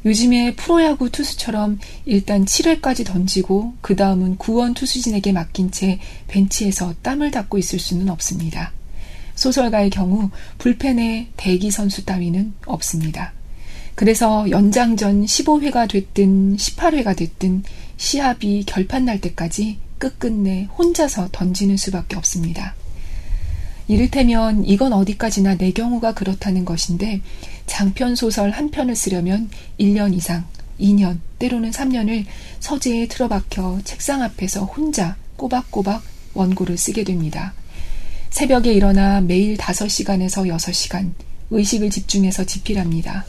요즘에 0.05 0.55
프로야구 0.55 1.09
투수처럼 1.09 1.79
일단 2.05 2.45
7회까지 2.45 3.05
던지고 3.05 3.73
그 3.81 3.95
다음은 3.95 4.37
구원 4.37 4.75
투수진에게 4.75 5.31
맡긴 5.31 5.71
채 5.71 5.99
벤치에서 6.27 6.93
땀을 7.01 7.31
닦고 7.31 7.57
있을 7.57 7.79
수는 7.79 8.09
없습니다. 8.09 8.71
소설가의 9.33 9.89
경우 9.89 10.29
불펜에 10.59 11.29
대기 11.35 11.71
선수 11.71 12.05
따위는 12.05 12.53
없습니다. 12.65 13.33
그래서 13.95 14.49
연장전 14.49 15.25
15회가 15.25 15.89
됐든 15.89 16.57
18회가 16.57 17.17
됐든 17.17 17.63
시합이 17.97 18.63
결판 18.65 19.05
날 19.05 19.19
때까지 19.21 19.79
끝끝내 19.97 20.67
혼자서 20.77 21.29
던지는 21.31 21.77
수밖에 21.77 22.15
없습니다. 22.17 22.75
이를테면 23.87 24.65
이건 24.65 24.93
어디까지나 24.93 25.55
내 25.55 25.71
경우가 25.71 26.13
그렇다는 26.13 26.65
것인데 26.65 27.21
장편 27.67 28.15
소설 28.15 28.51
한 28.51 28.71
편을 28.71 28.95
쓰려면 28.95 29.49
1년 29.79 30.13
이상, 30.15 30.45
2년, 30.79 31.19
때로는 31.39 31.71
3년을 31.71 32.25
서재에 32.59 33.07
틀어박혀 33.07 33.79
책상 33.83 34.21
앞에서 34.21 34.65
혼자 34.65 35.15
꼬박꼬박 35.37 36.03
원고를 36.33 36.77
쓰게 36.77 37.03
됩니다. 37.03 37.53
새벽에 38.29 38.73
일어나 38.73 39.21
매일 39.21 39.55
5시간에서 39.57 40.47
6시간 40.53 41.11
의식을 41.51 41.89
집중해서 41.89 42.45
집필합니다. 42.45 43.25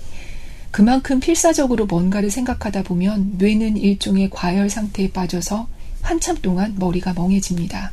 그만큼 0.71 1.21
필사적으로 1.21 1.87
뭔가를 1.87 2.31
생각하다 2.31 2.83
보면 2.83 3.35
뇌는 3.39 3.77
일종의 3.77 4.31
과열 4.31 4.69
상태에 4.69 5.11
빠져서 5.11 5.69
한참 6.03 6.37
동안 6.43 6.75
머리가 6.79 7.13
멍해집니다. 7.15 7.93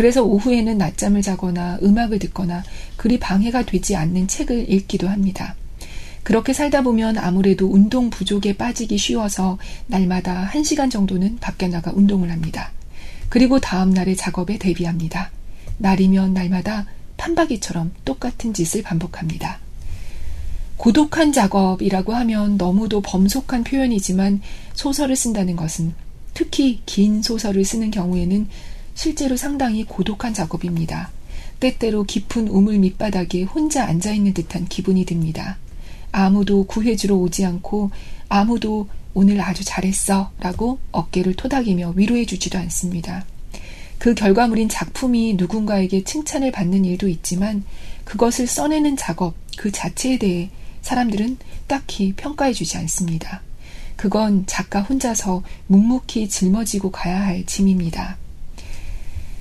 그래서 0.00 0.24
오후에는 0.24 0.78
낮잠을 0.78 1.20
자거나 1.20 1.78
음악을 1.82 2.20
듣거나 2.20 2.64
그리 2.96 3.18
방해가 3.18 3.66
되지 3.66 3.96
않는 3.96 4.28
책을 4.28 4.72
읽기도 4.72 5.10
합니다. 5.10 5.56
그렇게 6.22 6.54
살다 6.54 6.80
보면 6.80 7.18
아무래도 7.18 7.70
운동 7.70 8.08
부족에 8.08 8.56
빠지기 8.56 8.96
쉬워서 8.96 9.58
날마다 9.88 10.48
1시간 10.54 10.90
정도는 10.90 11.36
밖에 11.40 11.68
나가 11.68 11.92
운동을 11.94 12.30
합니다. 12.30 12.72
그리고 13.28 13.60
다음 13.60 13.90
날의 13.90 14.16
작업에 14.16 14.56
대비합니다. 14.56 15.32
날이면 15.76 16.32
날마다 16.32 16.86
판박이처럼 17.18 17.92
똑같은 18.06 18.54
짓을 18.54 18.82
반복합니다. 18.82 19.58
고독한 20.78 21.30
작업이라고 21.30 22.14
하면 22.14 22.56
너무도 22.56 23.02
범속한 23.02 23.64
표현이지만 23.64 24.40
소설을 24.72 25.14
쓴다는 25.14 25.56
것은 25.56 25.92
특히 26.32 26.80
긴 26.86 27.20
소설을 27.20 27.66
쓰는 27.66 27.90
경우에는 27.90 28.48
실제로 28.94 29.36
상당히 29.36 29.84
고독한 29.84 30.34
작업입니다. 30.34 31.10
때때로 31.60 32.04
깊은 32.04 32.48
우물 32.48 32.78
밑바닥에 32.78 33.42
혼자 33.42 33.84
앉아있는 33.84 34.34
듯한 34.34 34.66
기분이 34.66 35.04
듭니다. 35.04 35.58
아무도 36.12 36.64
구해주러 36.64 37.14
오지 37.16 37.44
않고 37.44 37.90
아무도 38.28 38.88
오늘 39.12 39.40
아주 39.40 39.64
잘했어 39.64 40.30
라고 40.40 40.78
어깨를 40.92 41.34
토닥이며 41.34 41.94
위로해주지도 41.96 42.58
않습니다. 42.58 43.24
그 43.98 44.14
결과물인 44.14 44.68
작품이 44.68 45.34
누군가에게 45.34 46.04
칭찬을 46.04 46.52
받는 46.52 46.84
일도 46.84 47.08
있지만 47.08 47.64
그것을 48.04 48.46
써내는 48.46 48.96
작업 48.96 49.34
그 49.56 49.70
자체에 49.70 50.18
대해 50.18 50.50
사람들은 50.80 51.36
딱히 51.66 52.14
평가해주지 52.14 52.78
않습니다. 52.78 53.42
그건 53.96 54.44
작가 54.46 54.80
혼자서 54.80 55.42
묵묵히 55.66 56.30
짊어지고 56.30 56.90
가야 56.90 57.20
할 57.20 57.44
짐입니다. 57.44 58.16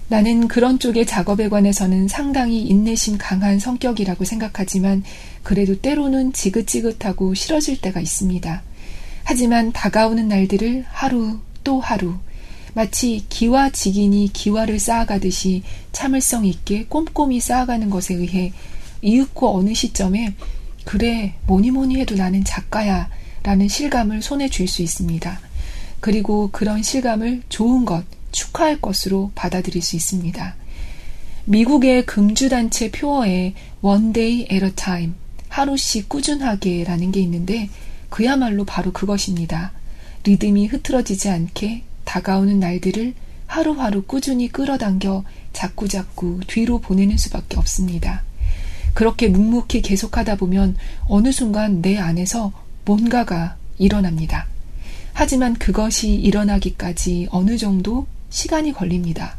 나는 0.10 0.48
그런 0.48 0.80
쪽의 0.80 1.06
작업에 1.06 1.50
관해서는 1.50 2.08
상당히 2.08 2.64
인내심 2.64 3.20
강한 3.20 3.60
성격이라고 3.60 4.26
생각하지만 4.26 5.04
그래도 5.44 5.80
때로는 5.80 6.34
지긋지긋하고 6.34 7.36
싫어질 7.36 7.80
때가 7.80 8.02
있습니다. 8.02 8.64
하지만 9.24 9.72
다가오는 9.72 10.28
날들을 10.28 10.86
하루 10.90 11.38
또 11.64 11.80
하루 11.80 12.16
마치 12.74 13.24
기와 13.30 13.70
직인이 13.70 14.32
기와를 14.34 14.80
쌓아가듯이 14.80 15.62
참을성 15.92 16.46
있게 16.46 16.86
꼼꼼히 16.86 17.40
쌓아가는 17.40 17.92
것에 17.92 18.16
의해 18.16 18.52
이윽고 19.04 19.56
어느 19.56 19.76
시점에 19.76 20.34
그래 20.86 21.36
뭐니 21.46 21.70
뭐니 21.70 21.98
해도 21.98 22.16
나는 22.16 22.44
작가야 22.44 23.10
라는 23.44 23.68
실감을 23.68 24.24
손에 24.24 24.50
쥘 24.50 24.68
수 24.68 24.82
있습니다. 24.82 25.40
그리고 26.00 26.50
그런 26.52 26.82
실감을 26.82 27.44
좋은 27.50 27.86
것, 27.86 28.04
축하할 28.32 28.82
것으로 28.82 29.32
받아들일 29.36 29.82
수 29.82 29.96
있습니다. 29.96 30.56
미국의 31.46 32.06
금주단체 32.06 32.92
표어에 32.92 33.54
One 33.82 34.14
Day 34.14 34.48
at 34.52 34.66
a 34.66 34.72
Time, 34.76 35.14
하루씩 35.48 36.10
꾸준하게 36.10 36.84
라는 36.84 37.12
게 37.12 37.20
있는데 37.22 37.70
그야말로 38.10 38.66
바로 38.66 38.92
그것입니다. 38.92 39.72
리듬이 40.24 40.68
흐트러지지 40.68 41.30
않게 41.30 41.84
다가오는 42.06 42.60
날들을 42.60 43.14
하루하루 43.48 44.04
꾸준히 44.04 44.48
끌어당겨 44.48 45.24
자꾸자꾸 45.54 46.40
뒤로 46.46 46.80
보내는 46.80 47.18
수밖에 47.18 47.58
없습니다. 47.58 48.24
그렇게 48.94 49.28
묵묵히 49.28 49.82
계속하다 49.82 50.36
보면 50.36 50.76
어느 51.08 51.32
순간 51.32 51.82
내 51.82 51.98
안에서 51.98 52.52
뭔가가 52.86 53.58
일어납니다. 53.78 54.48
하지만 55.14 55.56
그것이 55.56 56.14
일어나기까지 56.14 57.28
어느 57.32 57.58
정도 57.58 58.08
시간이 58.30 58.74
걸립니다. 58.74 59.38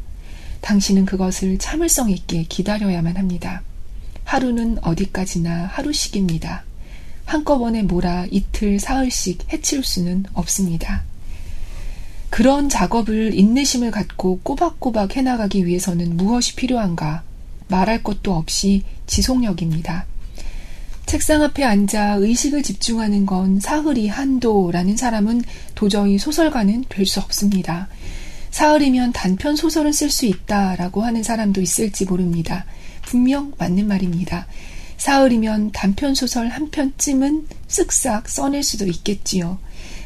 당신은 0.60 1.06
그것을 1.06 1.58
참을성 1.58 2.10
있게 2.10 2.44
기다려야만 2.44 3.16
합니다. 3.16 3.62
하루는 4.24 4.78
어디까지나 4.82 5.66
하루씩입니다. 5.72 6.64
한꺼번에 7.24 7.82
몰아 7.82 8.26
이틀, 8.30 8.78
사흘씩 8.78 9.52
해치울 9.52 9.84
수는 9.84 10.24
없습니다. 10.34 11.02
그런 12.28 12.68
작업을 12.68 13.34
인내심을 13.34 13.90
갖고 13.90 14.40
꼬박꼬박 14.42 15.16
해나가기 15.16 15.66
위해서는 15.66 16.16
무엇이 16.16 16.54
필요한가? 16.54 17.22
말할 17.68 18.02
것도 18.02 18.34
없이 18.34 18.82
지속력입니다. 19.06 20.06
책상 21.06 21.42
앞에 21.42 21.64
앉아 21.64 22.14
의식을 22.20 22.62
집중하는 22.62 23.26
건 23.26 23.58
사흘이 23.58 24.06
한도라는 24.06 24.96
사람은 24.96 25.42
도저히 25.74 26.18
소설가는 26.18 26.84
될 26.88 27.04
수 27.04 27.18
없습니다. 27.18 27.88
사흘이면 28.50 29.12
단편 29.12 29.56
소설은 29.56 29.92
쓸 29.92 30.10
수 30.10 30.26
있다라고 30.26 31.02
하는 31.02 31.22
사람도 31.22 31.60
있을지 31.60 32.04
모릅니다. 32.04 32.64
분명 33.02 33.52
맞는 33.58 33.86
말입니다. 33.86 34.46
사흘이면 34.96 35.72
단편 35.72 36.14
소설 36.14 36.48
한 36.48 36.70
편쯤은 36.70 37.46
쓱싹 37.68 38.28
써낼 38.28 38.62
수도 38.62 38.86
있겠지요. 38.86 39.58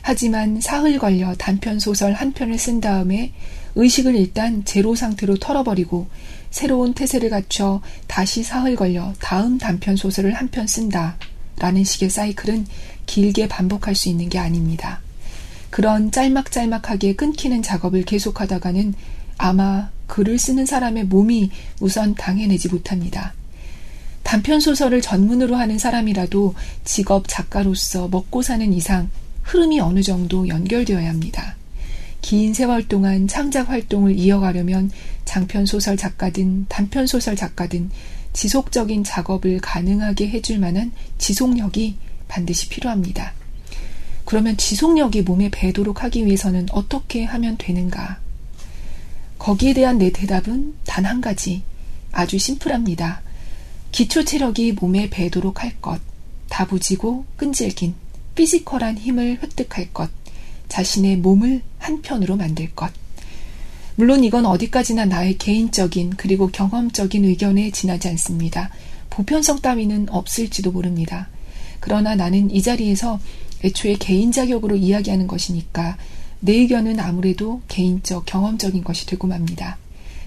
하지만 0.02 0.61
사흘 0.61 0.98
걸려 0.98 1.35
단편 1.35 1.80
소설 1.80 2.12
한 2.12 2.33
편을 2.33 2.59
쓴 2.59 2.80
다음에 2.80 3.33
의식을 3.74 4.14
일단 4.14 4.64
제로 4.64 4.94
상태로 4.94 5.38
털어버리고 5.38 6.07
새로운 6.50 6.92
태세를 6.94 7.30
갖춰 7.30 7.80
다시 8.07 8.44
사흘 8.44 8.76
걸려 8.76 9.12
다음 9.18 9.59
단편 9.59 9.96
소설을 9.96 10.35
한 10.35 10.48
편 10.48 10.66
쓴다. 10.66 11.16
라는 11.57 11.83
식의 11.85 12.11
사이클은 12.11 12.66
길게 13.07 13.48
반복할 13.48 13.94
수 13.94 14.09
있는 14.09 14.28
게 14.28 14.38
아닙니다. 14.38 15.00
그런 15.74 16.12
짤막짤막하게 16.12 17.16
끊기는 17.16 17.60
작업을 17.60 18.04
계속하다가는 18.04 18.94
아마 19.38 19.90
글을 20.06 20.38
쓰는 20.38 20.66
사람의 20.66 21.06
몸이 21.06 21.50
우선 21.80 22.14
당해내지 22.14 22.68
못합니다. 22.68 23.34
단편 24.22 24.60
소설을 24.60 25.00
전문으로 25.00 25.56
하는 25.56 25.76
사람이라도 25.76 26.54
직업 26.84 27.24
작가로서 27.26 28.06
먹고 28.06 28.40
사는 28.42 28.72
이상 28.72 29.10
흐름이 29.42 29.80
어느 29.80 30.04
정도 30.04 30.46
연결되어야 30.46 31.08
합니다. 31.08 31.56
긴 32.20 32.54
세월 32.54 32.87
동안 32.87 33.26
창작 33.26 33.68
활동을 33.68 34.16
이어가려면 34.16 34.92
장편 35.24 35.66
소설 35.66 35.96
작가든 35.96 36.66
단편 36.68 37.08
소설 37.08 37.34
작가든 37.34 37.90
지속적인 38.32 39.02
작업을 39.02 39.58
가능하게 39.60 40.28
해줄 40.28 40.60
만한 40.60 40.92
지속력이 41.18 41.96
반드시 42.28 42.68
필요합니다. 42.68 43.32
그러면 44.24 44.56
지속력이 44.56 45.22
몸에 45.22 45.50
배도록 45.50 46.02
하기 46.04 46.24
위해서는 46.26 46.66
어떻게 46.72 47.24
하면 47.24 47.56
되는가? 47.58 48.18
거기에 49.38 49.74
대한 49.74 49.98
내 49.98 50.10
대답은 50.10 50.74
단 50.87 51.04
한 51.04 51.20
가지. 51.20 51.62
아주 52.12 52.38
심플합니다. 52.38 53.22
기초 53.92 54.24
체력이 54.24 54.72
몸에 54.72 55.10
배도록 55.10 55.62
할 55.62 55.78
것. 55.80 56.00
다부지고 56.48 57.26
끈질긴 57.37 57.94
피지컬한 58.34 58.98
힘을 58.98 59.38
획득할 59.42 59.92
것. 59.92 60.10
자신의 60.68 61.18
몸을 61.18 61.62
한편으로 61.78 62.37
만들 62.37 62.70
것. 62.74 62.90
물론 63.96 64.24
이건 64.24 64.46
어디까지나 64.46 65.04
나의 65.04 65.38
개인적인 65.38 66.14
그리고 66.16 66.48
경험적인 66.48 67.24
의견에 67.24 67.70
지나지 67.70 68.08
않습니다. 68.08 68.70
보편성 69.10 69.60
따위는 69.60 70.08
없을지도 70.10 70.72
모릅니다. 70.72 71.28
그러나 71.78 72.14
나는 72.16 72.50
이 72.50 72.62
자리에서 72.62 73.20
애초에 73.64 73.96
개인 73.98 74.31
자격으로 74.31 74.77
이야기하는 74.77 75.27
것이니까 75.27 75.96
내 76.40 76.53
의견은 76.53 77.00
아무래도 77.00 77.62
개인적 77.68 78.27
경험적인 78.27 78.85
것이 78.85 79.07
되고 79.07 79.27
맙니다. 79.27 79.79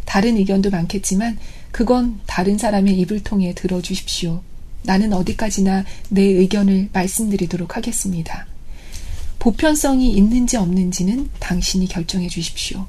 다른 0.05 0.37
의견도 0.37 0.71
많겠지만 0.71 1.37
그건 1.71 2.19
다른 2.25 2.57
사람의 2.57 2.97
입을 2.99 3.23
통해 3.23 3.53
들어주십시오. 3.53 4.41
나는 4.83 5.13
어디까지나 5.13 5.85
내 6.09 6.23
의견을 6.23 6.89
말씀드리도록 6.93 7.77
하겠습니다. 7.77 8.47
보편성이 9.37 10.11
있는지 10.11 10.57
없는지는 10.57 11.29
당신이 11.39 11.87
결정해 11.87 12.27
주십시오. 12.29 12.87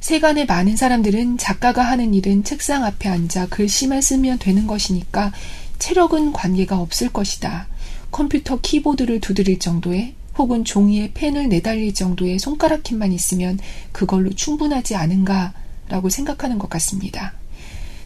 세간의 0.00 0.46
많은 0.46 0.76
사람들은 0.76 1.38
작가가 1.38 1.82
하는 1.82 2.12
일은 2.12 2.42
책상 2.42 2.84
앞에 2.84 3.08
앉아 3.08 3.46
글씨만 3.46 4.00
쓰면 4.02 4.40
되는 4.40 4.66
것이니까 4.66 5.32
체력은 5.78 6.32
관계가 6.32 6.80
없을 6.80 7.08
것이다. 7.08 7.68
컴퓨터 8.12 8.60
키보드를 8.60 9.20
두드릴 9.20 9.58
정도의 9.58 10.14
혹은 10.38 10.64
종이에 10.64 11.10
펜을 11.12 11.48
내달릴 11.48 11.92
정도의 11.92 12.38
손가락 12.38 12.86
힘만 12.86 13.12
있으면 13.12 13.58
그걸로 13.90 14.30
충분하지 14.30 14.94
않은가 14.94 15.52
라고 15.88 16.08
생각하는 16.08 16.58
것 16.58 16.70
같습니다. 16.70 17.34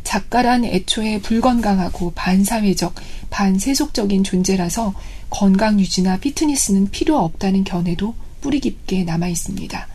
작가란 0.03 0.65
애초에 0.65 1.21
불건강하고 1.21 2.13
반사회적, 2.15 2.95
반세속적인 3.31 4.25
존재라서 4.25 4.95
건강 5.31 5.81
유지나 5.81 6.19
피트니스는 6.21 6.91
필요 6.91 7.19
없다는 7.19 7.65
견해도 7.65 8.15
뿌리 8.41 8.61
깊게 8.61 9.05
남아 9.05 9.29
있습니다. 9.29 9.89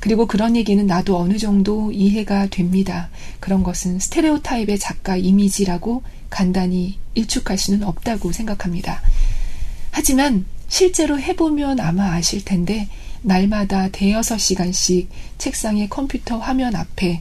그리고 0.00 0.26
그런 0.26 0.54
얘기는 0.54 0.86
나도 0.86 1.18
어느 1.18 1.38
정도 1.38 1.90
이해가 1.90 2.46
됩니다. 2.46 3.10
그런 3.40 3.64
것은 3.64 3.98
스테레오 3.98 4.42
타입의 4.42 4.78
작가 4.78 5.16
이미지라고 5.16 6.04
간단히 6.30 6.98
일축할 7.14 7.58
수는 7.58 7.82
없다고 7.82 8.30
생각합니다. 8.30 9.02
하지만 9.98 10.44
실제로 10.68 11.18
해보면 11.18 11.80
아마 11.80 12.12
아실 12.12 12.44
텐데 12.44 12.88
날마다 13.20 13.88
대여섯 13.88 14.38
시간씩 14.38 15.08
책상의 15.38 15.88
컴퓨터 15.88 16.38
화면 16.38 16.76
앞에 16.76 17.20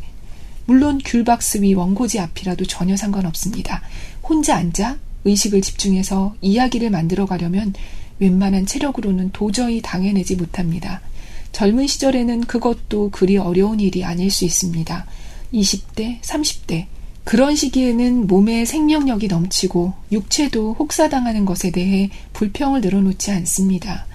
물론 0.68 1.00
귤박스 1.04 1.64
위 1.64 1.74
원고지 1.74 2.20
앞이라도 2.20 2.66
전혀 2.66 2.96
상관없습니다. 2.96 3.82
혼자 4.22 4.58
앉아 4.58 5.00
의식을 5.26 5.64
집중해서 5.64 6.36
이야기를 6.42 6.92
만들어 6.92 7.26
가려면 7.26 7.74
웬만한 8.20 8.68
체력으로는 8.68 9.32
도저히 9.32 9.82
당해내지 9.82 10.36
못합니다. 10.36 11.02
젊은 11.54 11.88
시절에는 11.88 12.42
그것도 12.42 13.10
그리 13.10 13.38
어려운 13.38 13.80
일이 13.80 14.06
아닐 14.06 14.30
수 14.30 14.46
있습니다. 14.46 15.04
20대, 15.52 16.22
30대, 16.22 16.86
그런 17.28 17.58
시기에는 17.58 18.26
몸에 18.28 18.64
생명력이 18.64 19.28
넘치고 19.28 19.94
육체도 20.14 20.78
혹사당하는 20.80 21.44
것에 21.44 21.72
대해 21.72 22.10
불평을 22.32 22.80
늘어놓지 22.80 23.32
않습니다. 23.32 24.06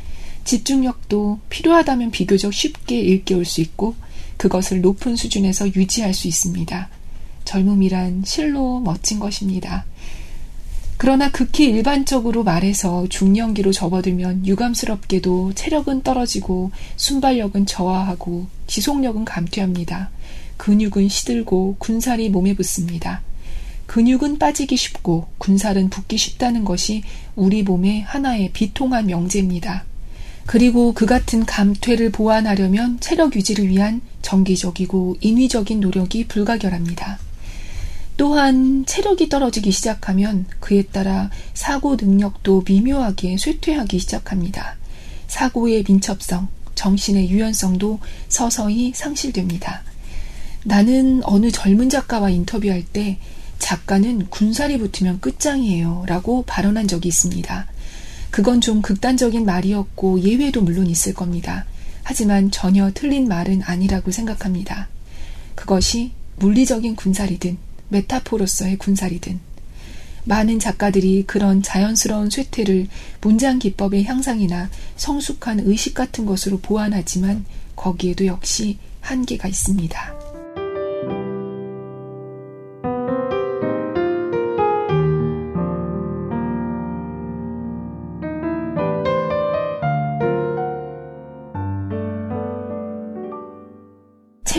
집중력도 0.44 1.38
필요하다면 1.50 2.10
비교적 2.10 2.54
쉽게 2.54 2.98
일깨울 2.98 3.44
수 3.44 3.60
있고 3.60 3.96
그것을 4.38 4.80
높은 4.80 5.14
수준에서 5.14 5.74
유지할 5.74 6.14
수 6.14 6.26
있습니다. 6.26 6.88
젊음이란 7.44 8.22
실로 8.24 8.80
멋진 8.80 9.18
것입니다. 9.18 9.84
그러나 10.96 11.30
극히 11.30 11.66
일반적으로 11.66 12.44
말해서 12.44 13.06
중년기로 13.10 13.72
접어들면 13.72 14.46
유감스럽게도 14.46 15.52
체력은 15.52 16.02
떨어지고 16.02 16.70
순발력은 16.96 17.66
저하하고 17.66 18.46
지속력은 18.68 19.26
감퇴합니다. 19.26 20.08
근육은 20.62 21.08
시들고 21.08 21.74
군살이 21.80 22.28
몸에 22.28 22.54
붙습니다. 22.54 23.20
근육은 23.86 24.38
빠지기 24.38 24.76
쉽고 24.76 25.26
군살은 25.38 25.90
붙기 25.90 26.16
쉽다는 26.16 26.64
것이 26.64 27.02
우리 27.34 27.64
몸의 27.64 28.02
하나의 28.02 28.52
비통한 28.52 29.06
명제입니다. 29.06 29.82
그리고 30.46 30.92
그 30.92 31.04
같은 31.04 31.44
감퇴를 31.44 32.12
보완하려면 32.12 33.00
체력 33.00 33.34
유지를 33.34 33.66
위한 33.70 34.02
정기적이고 34.22 35.16
인위적인 35.20 35.80
노력이 35.80 36.28
불가결합니다. 36.28 37.18
또한 38.16 38.86
체력이 38.86 39.30
떨어지기 39.30 39.72
시작하면 39.72 40.46
그에 40.60 40.82
따라 40.82 41.28
사고 41.54 41.96
능력도 41.96 42.62
미묘하게 42.68 43.36
쇠퇴하기 43.36 43.98
시작합니다. 43.98 44.76
사고의 45.26 45.82
민첩성, 45.88 46.46
정신의 46.76 47.30
유연성도 47.30 47.98
서서히 48.28 48.92
상실됩니다. 48.94 49.82
나는 50.64 51.22
어느 51.24 51.50
젊은 51.50 51.88
작가와 51.88 52.30
인터뷰할 52.30 52.84
때 52.84 53.18
작가는 53.58 54.26
군살이 54.28 54.78
붙으면 54.78 55.20
끝장이에요 55.20 56.04
라고 56.06 56.42
발언한 56.42 56.88
적이 56.88 57.08
있습니다. 57.08 57.66
그건 58.30 58.60
좀 58.60 58.82
극단적인 58.82 59.44
말이었고 59.44 60.20
예외도 60.22 60.62
물론 60.62 60.86
있을 60.86 61.14
겁니다. 61.14 61.66
하지만 62.02 62.50
전혀 62.50 62.90
틀린 62.92 63.28
말은 63.28 63.62
아니라고 63.62 64.10
생각합니다. 64.10 64.88
그것이 65.54 66.12
물리적인 66.36 66.96
군살이든 66.96 67.58
메타포로서의 67.90 68.78
군살이든 68.78 69.38
많은 70.24 70.58
작가들이 70.58 71.24
그런 71.26 71.62
자연스러운 71.62 72.30
쇠퇴를 72.30 72.88
문장 73.20 73.58
기법의 73.58 74.04
향상이나 74.04 74.70
성숙한 74.96 75.60
의식 75.60 75.94
같은 75.94 76.26
것으로 76.26 76.58
보완하지만 76.60 77.44
거기에도 77.76 78.26
역시 78.26 78.78
한계가 79.00 79.48
있습니다. 79.48 80.21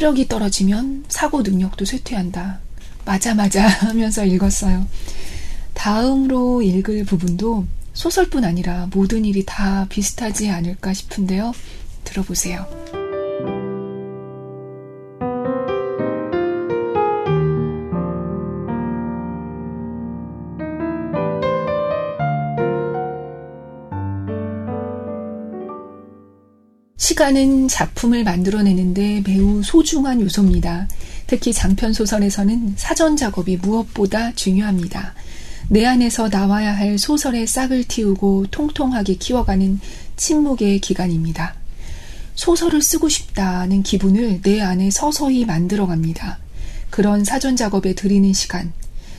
체력이 0.04 0.28
떨어지면 0.28 1.06
사고 1.08 1.44
능력도 1.44 1.86
쇠퇴한다. 1.86 2.60
맞아, 3.06 3.34
맞아 3.34 3.66
하면서 3.88 4.26
읽었어요. 4.26 4.86
다음으로 5.74 6.62
읽을 6.62 7.06
부분도 7.06 7.66
소설뿐 7.94 8.44
아니라 8.44 8.90
모든 8.94 9.24
일이 9.24 9.46
다 9.46 9.86
비슷하지 9.88 10.50
않을까 10.50 10.94
싶은데요. 10.94 11.54
들어보세요. 12.04 12.83
시간은 27.14 27.68
작품을 27.68 28.24
만들어내는데 28.24 29.22
매우 29.24 29.62
소중한 29.62 30.20
요소입니다. 30.20 30.88
특히 31.28 31.54
장편 31.54 31.94
소설에서는 31.94 32.74
사전 32.76 33.16
작업이 33.16 33.58
무엇보다 33.58 34.32
중요합니다. 34.32 35.14
내 35.70 35.86
안에서 35.86 36.28
나와야 36.30 36.76
할 36.76 36.98
소설의 36.98 37.46
싹을 37.46 37.84
틔우고 37.84 38.48
통통하게 38.50 39.18
키워가는 39.18 39.80
침묵의 40.16 40.80
기간입니다. 40.80 41.54
소설을 42.34 42.82
쓰고 42.82 43.10
싶다는 43.10 43.84
기분을 43.84 44.42
내 44.42 44.62
안에 44.62 44.90
서서히 44.90 45.46
만들어갑니다. 45.46 46.40
그런 46.90 47.24
사전 47.24 47.56
작업에 47.56 47.94
들이는 47.94 48.34
시간, 48.34 48.74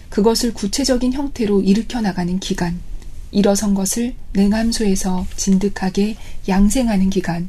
그것을 0.09 0.53
구체적인 0.53 1.13
형태로 1.13 1.63
일으켜 1.63 2.01
나가는 2.01 2.41
기간, 2.41 2.81
일어선 3.31 3.75
것을 3.75 4.15
냉암소에서 4.33 5.29
진득하게 5.37 6.17
양생하는 6.49 7.11
기간, 7.11 7.49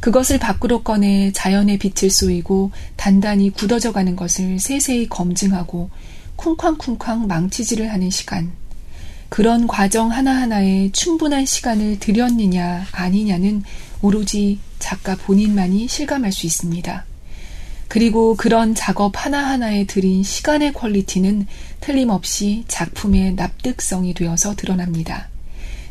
그것을 0.00 0.38
밖으로 0.38 0.82
꺼내 0.82 1.32
자연의 1.32 1.78
빛을 1.78 2.10
쏘이고 2.10 2.70
단단히 2.96 3.50
굳어져 3.50 3.92
가는 3.92 4.14
것을 4.16 4.58
세세히 4.58 5.08
검증하고 5.08 5.90
쿵쾅쿵쾅 6.36 7.26
망치질을 7.26 7.92
하는 7.92 8.10
시간. 8.10 8.52
그런 9.28 9.66
과정 9.66 10.12
하나하나에 10.12 10.90
충분한 10.92 11.46
시간을 11.46 11.98
들였느냐 11.98 12.86
아니냐는 12.92 13.64
오로지 14.02 14.60
작가 14.78 15.16
본인만이 15.16 15.88
실감할 15.88 16.30
수 16.30 16.46
있습니다. 16.46 17.04
그리고 17.88 18.36
그런 18.36 18.74
작업 18.74 19.12
하나하나에 19.16 19.84
들인 19.84 20.22
시간의 20.22 20.72
퀄리티는 20.72 21.46
틀림없이 21.80 22.64
작품의 22.68 23.34
납득성이 23.34 24.12
되어서 24.14 24.54
드러납니다. 24.54 25.28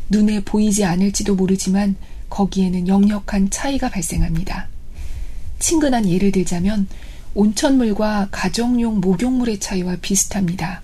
눈에 0.08 0.40
보이지 0.40 0.84
않을지도 0.84 1.34
모르지만 1.34 1.96
거기에는 2.28 2.88
역력한 2.88 3.50
차이가 3.50 3.88
발생합니다. 3.88 4.68
친근한 5.58 6.08
예를 6.08 6.32
들자면 6.32 6.88
온천물과 7.34 8.28
가정용 8.30 9.00
목욕물의 9.00 9.60
차이와 9.60 9.96
비슷합니다. 10.00 10.82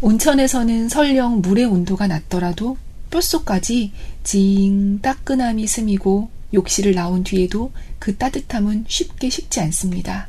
온천에서는 0.00 0.88
설령 0.88 1.40
물의 1.40 1.64
온도가 1.64 2.06
낮더라도 2.06 2.76
뼛속까지 3.10 3.92
징 4.22 5.00
따끈함이 5.00 5.66
스미고 5.66 6.30
욕실을 6.54 6.94
나온 6.94 7.24
뒤에도 7.24 7.72
그 7.98 8.16
따뜻함은 8.16 8.84
쉽게 8.88 9.30
식지 9.30 9.60
않습니다. 9.60 10.28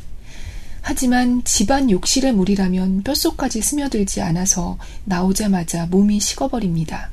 하지만 0.82 1.44
집안 1.44 1.92
욕실의 1.92 2.34
물이라면 2.34 3.04
뼛속까지 3.04 3.62
스며들지 3.62 4.22
않아서 4.22 4.78
나오자마자 5.06 5.86
몸이 5.86 6.20
식어버립니다. 6.20 7.10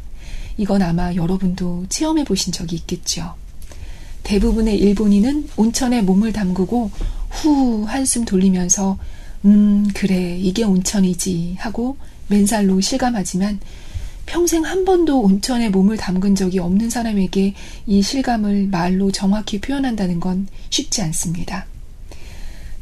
이건 0.59 0.83
아마 0.83 1.15
여러분도 1.15 1.87
체험해 1.89 2.25
보신 2.25 2.53
적이 2.53 2.77
있겠죠. 2.77 3.35
대부분의 4.23 4.79
일본인은 4.79 5.49
온천에 5.57 6.03
몸을 6.03 6.33
담그고 6.33 6.91
후 7.31 7.85
한숨 7.85 8.25
돌리면서 8.25 8.99
음, 9.45 9.89
그래, 9.95 10.37
이게 10.37 10.65
온천이지 10.65 11.57
하고 11.59 11.97
맨살로 12.29 12.81
실감하지만 12.81 13.61
평생 14.25 14.65
한 14.65 14.85
번도 14.85 15.21
온천에 15.21 15.69
몸을 15.69 15.97
담근 15.97 16.35
적이 16.35 16.59
없는 16.59 16.91
사람에게 16.91 17.55
이 17.87 18.03
실감을 18.03 18.67
말로 18.67 19.13
정확히 19.13 19.61
표현한다는 19.61 20.19
건 20.19 20.49
쉽지 20.71 21.03
않습니다. 21.03 21.67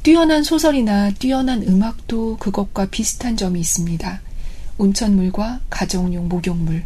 뛰어난 0.03 0.43
소설이나 0.43 1.11
뛰어난 1.13 1.63
음악도 1.63 2.37
그것과 2.39 2.87
비슷한 2.87 3.37
점이 3.37 3.61
있습니다. 3.61 4.23
온천물과 4.79 5.61
가정용 5.69 6.29
목욕물, 6.29 6.85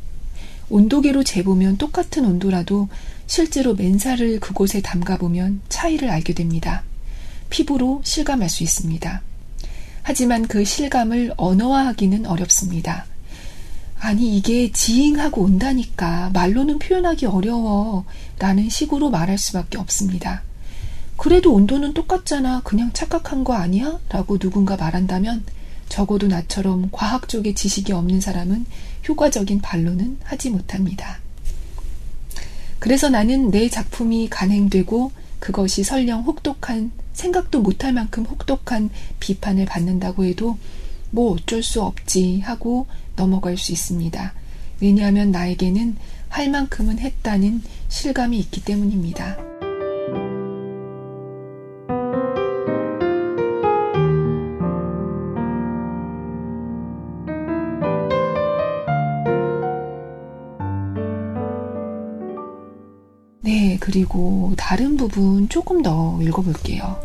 온도계로 0.71 1.25
재보면 1.25 1.77
똑같은 1.77 2.25
온도라도 2.25 2.89
실제로 3.27 3.75
맨살을 3.75 4.41
그곳에 4.41 4.81
담가보면 4.81 5.63
차이를 5.69 6.11
알게 6.11 6.35
됩니다. 6.35 6.83
피부로 7.51 8.01
실감할 8.05 8.49
수 8.49 8.63
있습니다. 8.63 9.23
하지만 10.03 10.47
그 10.47 10.65
실감을 10.65 11.35
언어화하기는 11.37 12.27
어렵습니다. 12.27 13.07
아니, 14.01 14.37
이게 14.37 14.71
지잉하고 14.71 15.43
온다니까 15.43 16.31
말로는 16.33 16.79
표현하기 16.79 17.27
어려워 17.27 18.05
라는 18.39 18.69
식으로 18.69 19.11
말할 19.11 19.39
수밖에 19.39 19.77
없습니다. 19.77 20.43
그래도 21.17 21.53
온도는 21.53 21.95
똑같잖아. 21.95 22.63
그냥 22.63 22.91
착각한 22.93 23.43
거 23.43 23.55
아니야? 23.55 23.99
라고 24.09 24.39
누군가 24.39 24.77
말한다면 24.77 25.45
적어도 25.89 26.29
나처럼 26.29 26.91
과학 26.93 27.29
쪽의 27.29 27.55
지식이 27.55 27.93
없는 27.93 28.21
사람은 28.21 28.67
효과적인 29.07 29.61
반론은 29.61 30.19
하지 30.25 30.51
못합니다. 30.51 31.21
그래서 32.79 33.09
나는 33.09 33.51
내 33.51 33.69
작품이 33.69 34.29
간행되고 34.31 35.13
그것이 35.41 35.83
설령 35.83 36.23
혹독한 36.23 36.93
생각도 37.13 37.61
못할 37.61 37.93
만큼 37.93 38.25
혹독한 38.25 38.91
비판을 39.19 39.67
받는다고 39.67 40.25
해도 40.25 40.57
뭐 41.11 41.33
어쩔 41.33 41.63
수 41.63 41.83
없지 41.83 42.41
하고 42.41 42.87
넘어갈 43.17 43.57
수 43.57 43.73
있습니다. 43.73 44.33
왜냐하면 44.81 45.33
나에게는 45.33 45.97
할 46.29 46.51
만큼은 46.51 46.99
했다는 46.99 47.63
실감이 47.89 48.39
있기 48.39 48.65
때문입니다. 48.65 49.58
그리고 63.90 64.53
다른 64.59 64.98
부분 64.98 65.48
조금 65.48 65.81
더 65.81 66.18
읽어볼게요. 66.20 67.01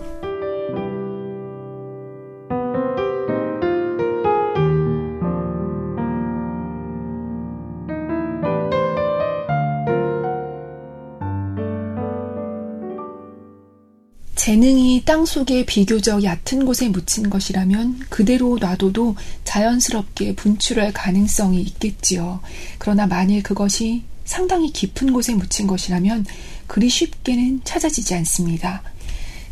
재능이 14.36 15.04
땅 15.06 15.26
속에 15.26 15.66
비교적 15.66 16.22
얕은 16.22 16.66
곳에 16.66 16.90
묻힌 16.90 17.30
것이라면 17.30 18.00
그대로 18.10 18.58
놔둬도 18.60 19.16
자연스럽게 19.46 20.36
분출할 20.36 20.92
가능성이 20.92 21.62
있겠지요. 21.62 22.42
그러나 22.78 23.08
만일 23.08 23.42
그것이 23.42 24.04
상당히 24.26 24.72
깊은 24.72 25.14
곳에 25.14 25.34
묻힌 25.34 25.68
것이라면 25.68 26.26
그리 26.74 26.90
쉽게는 26.90 27.62
찾아지지 27.64 28.16
않습니다. 28.16 28.82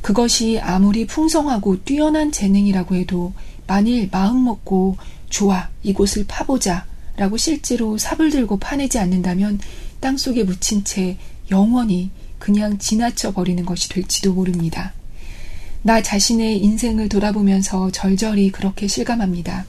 그것이 0.01 0.57
아무리 0.59 1.05
풍성하고 1.05 1.83
뛰어난 1.83 2.31
재능이라고 2.31 2.95
해도 2.95 3.31
만일 3.67 4.09
마음 4.11 4.43
먹고 4.43 4.97
좋아, 5.29 5.69
이곳을 5.83 6.25
파보자 6.27 6.87
라고 7.17 7.37
실제로 7.37 7.99
삽을 7.99 8.31
들고 8.31 8.57
파내지 8.57 8.97
않는다면 8.97 9.59
땅 9.99 10.17
속에 10.17 10.43
묻힌 10.43 10.83
채 10.83 11.15
영원히 11.51 12.09
그냥 12.39 12.79
지나쳐 12.79 13.33
버리는 13.33 13.63
것이 13.67 13.87
될지도 13.89 14.33
모릅니다. 14.33 14.93
나 15.83 16.01
자신의 16.01 16.57
인생을 16.57 17.07
돌아보면서 17.07 17.91
절절히 17.91 18.51
그렇게 18.51 18.87
실감합니다. 18.87 19.67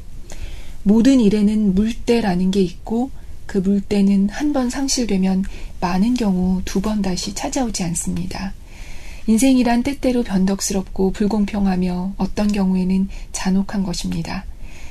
모든 0.85 1.21
일에는 1.21 1.75
물때라는 1.75 2.51
게 2.51 2.63
있고 2.63 3.11
그 3.45 3.59
물때는 3.59 4.31
한 4.31 4.55
번 4.55 4.71
상실되면 4.71 5.45
많은 5.83 6.15
경우 6.15 6.63
두 6.65 6.81
번 6.81 7.03
다시 7.03 7.35
찾아오지 7.35 7.83
않습니다. 7.83 8.55
인생이란 9.27 9.83
때때로 9.83 10.23
변덕스럽고 10.23 11.11
불공평하며 11.13 12.15
어떤 12.19 12.49
경우에는 12.51 13.09
잔혹한 13.33 13.83
것입니다. 13.83 14.45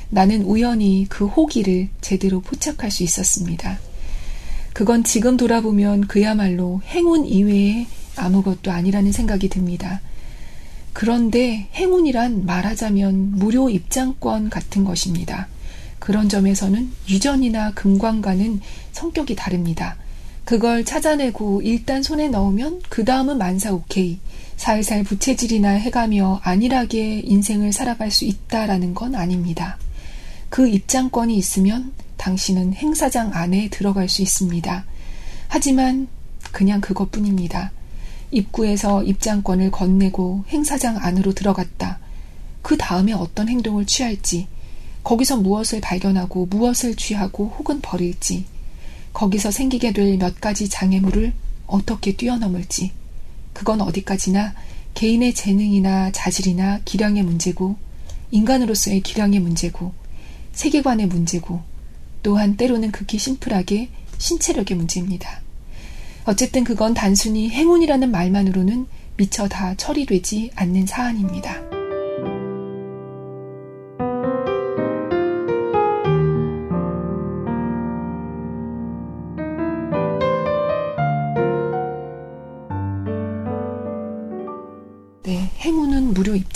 나는 0.10 0.44
우연히 0.44 1.06
그 1.10 1.26
호기를 1.26 1.88
제대로 2.02 2.42
포착할 2.42 2.92
수 2.92 3.04
있었습니다. 3.04 3.80
그건 4.74 5.06
지금 5.06 5.38
돌아보면 5.38 6.08
그야말로 6.08 6.82
행운 6.86 7.26
이외에 7.26 7.88
아무것도 8.18 8.72
아니라는 8.72 9.14
생각이 9.14 9.48
듭니다. 9.48 10.02
그런데 10.92 11.70
행운이란 11.74 12.46
말하자면 12.46 13.38
무료 13.38 13.70
입장권 13.70 14.50
같은 14.50 14.84
것입니다. 14.84 15.48
그런 16.00 16.28
점에서는 16.28 16.92
유전이나 17.08 17.72
금광과는 17.76 18.60
성격이 18.92 19.36
다릅니다. 19.36 19.96
그걸 20.52 20.84
찾아내고 20.84 21.62
일단 21.62 22.04
손에 22.04 22.28
넣으면 22.28 22.82
그 22.90 23.06
다음은 23.06 23.38
만사 23.38 23.72
오케이. 23.72 24.20
살살 24.58 25.06
부채질이나 25.06 25.70
해가며 25.70 26.42
안일하게 26.44 27.22
인생을 27.22 27.72
살아갈 27.72 28.12
수 28.12 28.26
있다라는 28.26 28.94
건 28.94 29.16
아닙니다. 29.16 29.78
그 30.50 30.68
입장권이 30.68 31.38
있으면 31.38 31.94
당신은 32.18 32.74
행사장 32.74 33.34
안에 33.34 33.70
들어갈 33.70 34.10
수 34.10 34.22
있습니다. 34.24 34.84
하지만 35.48 36.10
그냥 36.52 36.82
그것뿐입니다. 36.82 37.72
입구에서 38.32 39.04
입장권을 39.04 39.72
건네고 39.72 40.44
행사장 40.50 40.98
안으로 40.98 41.32
들어갔다. 41.32 42.00
그 42.62 42.76
다음에 42.76 43.14
어떤 43.14 43.48
행동을 43.48 43.86
취할지, 43.86 44.48
거기서 45.06 45.38
무엇을 45.38 45.80
발견하고 45.80 46.48
무엇을 46.48 46.96
취하고 46.98 47.56
혹은 47.58 47.80
버릴지, 47.80 48.44
거기서 49.14 49.52
생기게 49.52 49.94
될 49.94 50.18
몇 50.18 50.40
가지 50.42 50.70
장애물을 50.70 51.34
어떻게 51.68 52.16
뛰어넘을지, 52.16 52.92
그건 53.54 53.82
어디까지나 53.82 54.54
개인의 54.94 55.34
재능이나 55.34 56.12
자질이나 56.12 56.82
기량의 56.86 57.24
문제고, 57.24 57.76
인간으로서의 58.32 59.02
기량의 59.02 59.40
문제고, 59.40 59.94
세계관의 60.54 61.08
문제고 61.08 61.62
또한 62.24 62.56
때로는 62.58 62.92
극히 62.92 63.18
심플하게 63.18 63.90
신체력의 64.18 64.78
문제입니다. 64.78 65.42
어쨌든 66.26 66.64
그건 66.64 66.94
단순히 66.94 67.50
행운이라는 67.50 68.12
말만으로는 68.12 68.86
미처 69.18 69.48
다 69.48 69.76
처리되지 69.76 70.52
않는 70.56 70.86
사안입니다. 70.86 71.81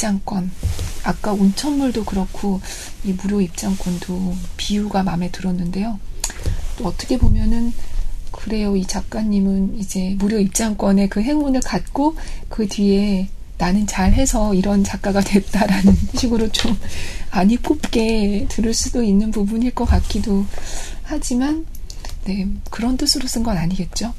입장권, 0.05 0.51
아까 1.03 1.33
온천물도 1.33 2.05
그렇고 2.05 2.61
이 3.03 3.13
무료 3.13 3.41
입장권도 3.41 4.35
비유가 4.57 5.03
마음에 5.03 5.31
들었는데요. 5.31 5.99
또 6.77 6.85
어떻게 6.85 7.17
보면은 7.17 7.73
그래요. 8.31 8.75
이 8.75 8.85
작가님은 8.85 9.79
이제 9.79 10.15
무료 10.19 10.39
입장권의 10.39 11.09
그 11.09 11.21
행운을 11.21 11.61
갖고 11.61 12.15
그 12.49 12.67
뒤에 12.67 13.29
나는 13.57 13.87
잘해서 13.87 14.53
이런 14.53 14.83
작가가 14.83 15.21
됐다라는 15.21 15.97
식으로 16.15 16.51
좀 16.51 16.77
안이 17.31 17.57
꼽게 17.57 18.47
들을 18.49 18.73
수도 18.73 19.01
있는 19.01 19.31
부분일 19.31 19.71
것 19.71 19.85
같기도 19.85 20.45
하지만 21.03 21.65
네 22.25 22.47
그런 22.69 22.97
뜻으로 22.97 23.27
쓴 23.27 23.43
건 23.43 23.57
아니겠죠. 23.57 24.13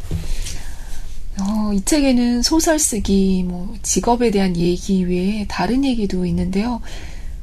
어, 1.38 1.72
이 1.72 1.84
책에는 1.84 2.42
소설 2.42 2.78
쓰기, 2.78 3.44
뭐, 3.46 3.74
직업에 3.82 4.30
대한 4.30 4.56
얘기 4.56 5.04
외에 5.04 5.46
다른 5.48 5.84
얘기도 5.84 6.24
있는데요. 6.24 6.80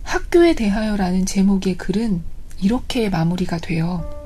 학교에 0.03 0.55
대하여라는 0.55 1.25
제목의 1.25 1.77
글은 1.77 2.21
이렇게 2.61 3.09
마무리가 3.09 3.59
돼요. 3.59 4.22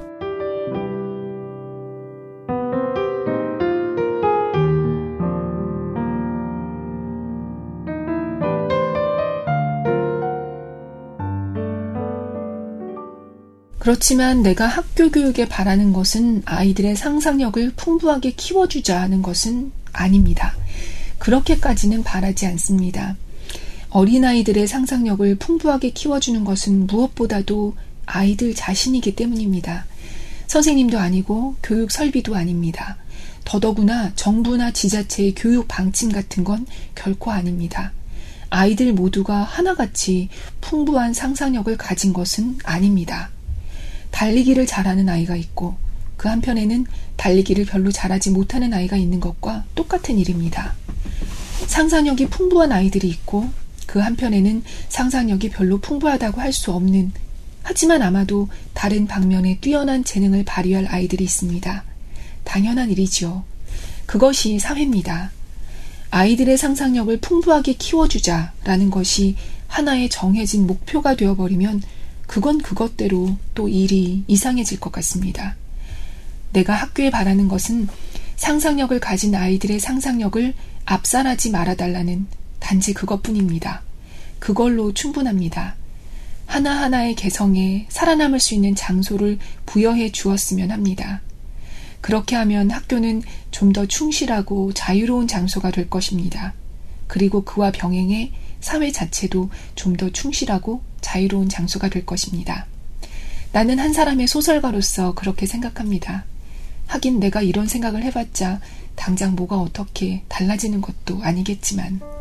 그렇지만 13.87 14.43
내가 14.43 14.67
학교 14.67 15.09
교육에 15.09 15.47
바라는 15.47 15.93
것은 15.93 16.41
아이들의 16.43 16.97
상상력을 16.97 17.71
풍부하게 17.77 18.31
키워주자 18.31 18.99
하는 18.99 19.21
것은 19.21 19.71
아닙니다. 19.93 20.57
그렇게까지는 21.19 22.03
바라지 22.03 22.47
않습니다. 22.47 23.15
어린아이들의 23.91 24.67
상상력을 24.67 25.35
풍부하게 25.35 25.91
키워주는 25.91 26.43
것은 26.43 26.87
무엇보다도 26.87 27.77
아이들 28.05 28.53
자신이기 28.53 29.15
때문입니다. 29.15 29.85
선생님도 30.47 30.99
아니고 30.99 31.55
교육 31.63 31.89
설비도 31.89 32.35
아닙니다. 32.35 32.97
더더구나 33.45 34.11
정부나 34.15 34.71
지자체의 34.71 35.33
교육 35.33 35.69
방침 35.69 36.11
같은 36.11 36.43
건 36.43 36.65
결코 36.93 37.31
아닙니다. 37.31 37.93
아이들 38.49 38.91
모두가 38.91 39.43
하나같이 39.43 40.27
풍부한 40.59 41.13
상상력을 41.13 41.77
가진 41.77 42.11
것은 42.11 42.57
아닙니다. 42.65 43.29
달리기를 44.17 44.65
잘하는 44.65 45.09
아이가 45.09 45.35
있고 45.35 45.75
그 46.17 46.27
한편에는 46.27 46.87
달리기를 47.17 47.65
별로 47.65 47.91
잘하지 47.91 48.31
못하는 48.31 48.73
아이가 48.73 48.97
있는 48.97 49.19
것과 49.19 49.65
똑같은 49.75 50.17
일입니다. 50.17 50.73
상상력이 51.67 52.25
풍부한 52.25 52.71
아이들이 52.71 53.09
있고 53.09 53.47
그 53.85 53.99
한편에는 53.99 54.63
상상력이 54.89 55.51
별로 55.51 55.77
풍부하다고 55.77 56.41
할 56.41 56.51
수 56.51 56.71
없는 56.71 57.11
하지만 57.61 58.01
아마도 58.01 58.49
다른 58.73 59.05
방면에 59.05 59.59
뛰어난 59.59 60.03
재능을 60.03 60.45
발휘할 60.45 60.87
아이들이 60.87 61.23
있습니다. 61.23 61.83
당연한 62.43 62.89
일이지요. 62.89 63.43
그것이 64.07 64.57
사회입니다. 64.57 65.31
아이들의 66.09 66.57
상상력을 66.57 67.15
풍부하게 67.17 67.73
키워주자라는 67.73 68.89
것이 68.89 69.35
하나의 69.67 70.09
정해진 70.09 70.65
목표가 70.65 71.15
되어버리면 71.15 71.83
그건 72.27 72.59
그것대로 72.59 73.37
또 73.55 73.67
일이 73.67 74.23
이상해질 74.27 74.79
것 74.79 74.91
같습니다. 74.91 75.55
내가 76.53 76.73
학교에 76.75 77.09
바라는 77.09 77.47
것은 77.47 77.87
상상력을 78.35 78.99
가진 78.99 79.33
아이들의 79.33 79.79
상상력을 79.79 80.53
압살하지 80.85 81.51
말아달라는 81.51 82.27
단지 82.59 82.93
그것뿐입니다. 82.93 83.81
그걸로 84.39 84.93
충분합니다. 84.93 85.75
하나하나의 86.45 87.15
개성에 87.15 87.87
살아남을 87.89 88.39
수 88.39 88.53
있는 88.53 88.75
장소를 88.75 89.39
부여해 89.65 90.11
주었으면 90.11 90.71
합니다. 90.71 91.21
그렇게 92.01 92.35
하면 92.35 92.71
학교는 92.71 93.23
좀 93.51 93.73
더 93.73 93.85
충실하고 93.85 94.71
자유로운 94.73 95.27
장소가 95.27 95.71
될 95.71 95.89
것입니다. 95.89 96.53
그리고 97.07 97.43
그와 97.43 97.71
병행해 97.71 98.31
사회 98.67 98.91
자체도 98.91 99.49
좀 99.75 99.95
더 99.95 100.09
충실하고 100.09 100.81
자유로운 100.99 101.47
장소가 101.47 101.87
될 101.89 102.05
것입니다. 102.05 102.67
나는 103.53 103.79
한 103.79 103.93
사람의 103.93 104.27
소설가로서 104.27 105.13
그렇게 105.15 105.45
생각합니다. 105.45 106.25
하긴 106.87 107.21
내가 107.21 107.41
이런 107.41 107.67
생각을 107.67 108.03
해봤자 108.03 108.59
당장 108.95 109.35
뭐가 109.35 109.57
어떻게 109.57 110.21
달라지는 110.27 110.81
것도 110.81 111.23
아니겠지만. 111.23 112.16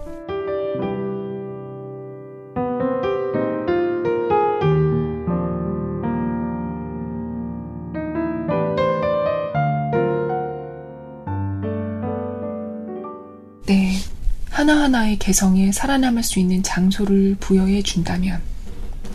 나의 15.07 15.19
개성에 15.19 15.71
살아남을 15.71 16.25
수 16.25 16.41
있는 16.41 16.65
장소를 16.65 17.37
부여해 17.39 17.83
준다면 17.83 18.41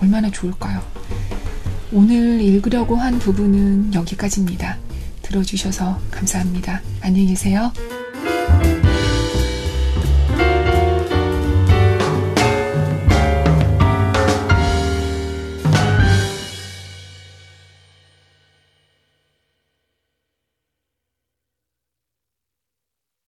얼마나 0.02 0.32
좋을까요? 0.32 0.82
오늘 1.92 2.40
읽으려고 2.40 2.96
한 2.96 3.20
부분은 3.20 3.94
여기까지입니다. 3.94 4.78
들어주셔서 5.22 6.00
감사합니다. 6.10 6.82
안녕히 7.02 7.28
계세요. 7.28 7.74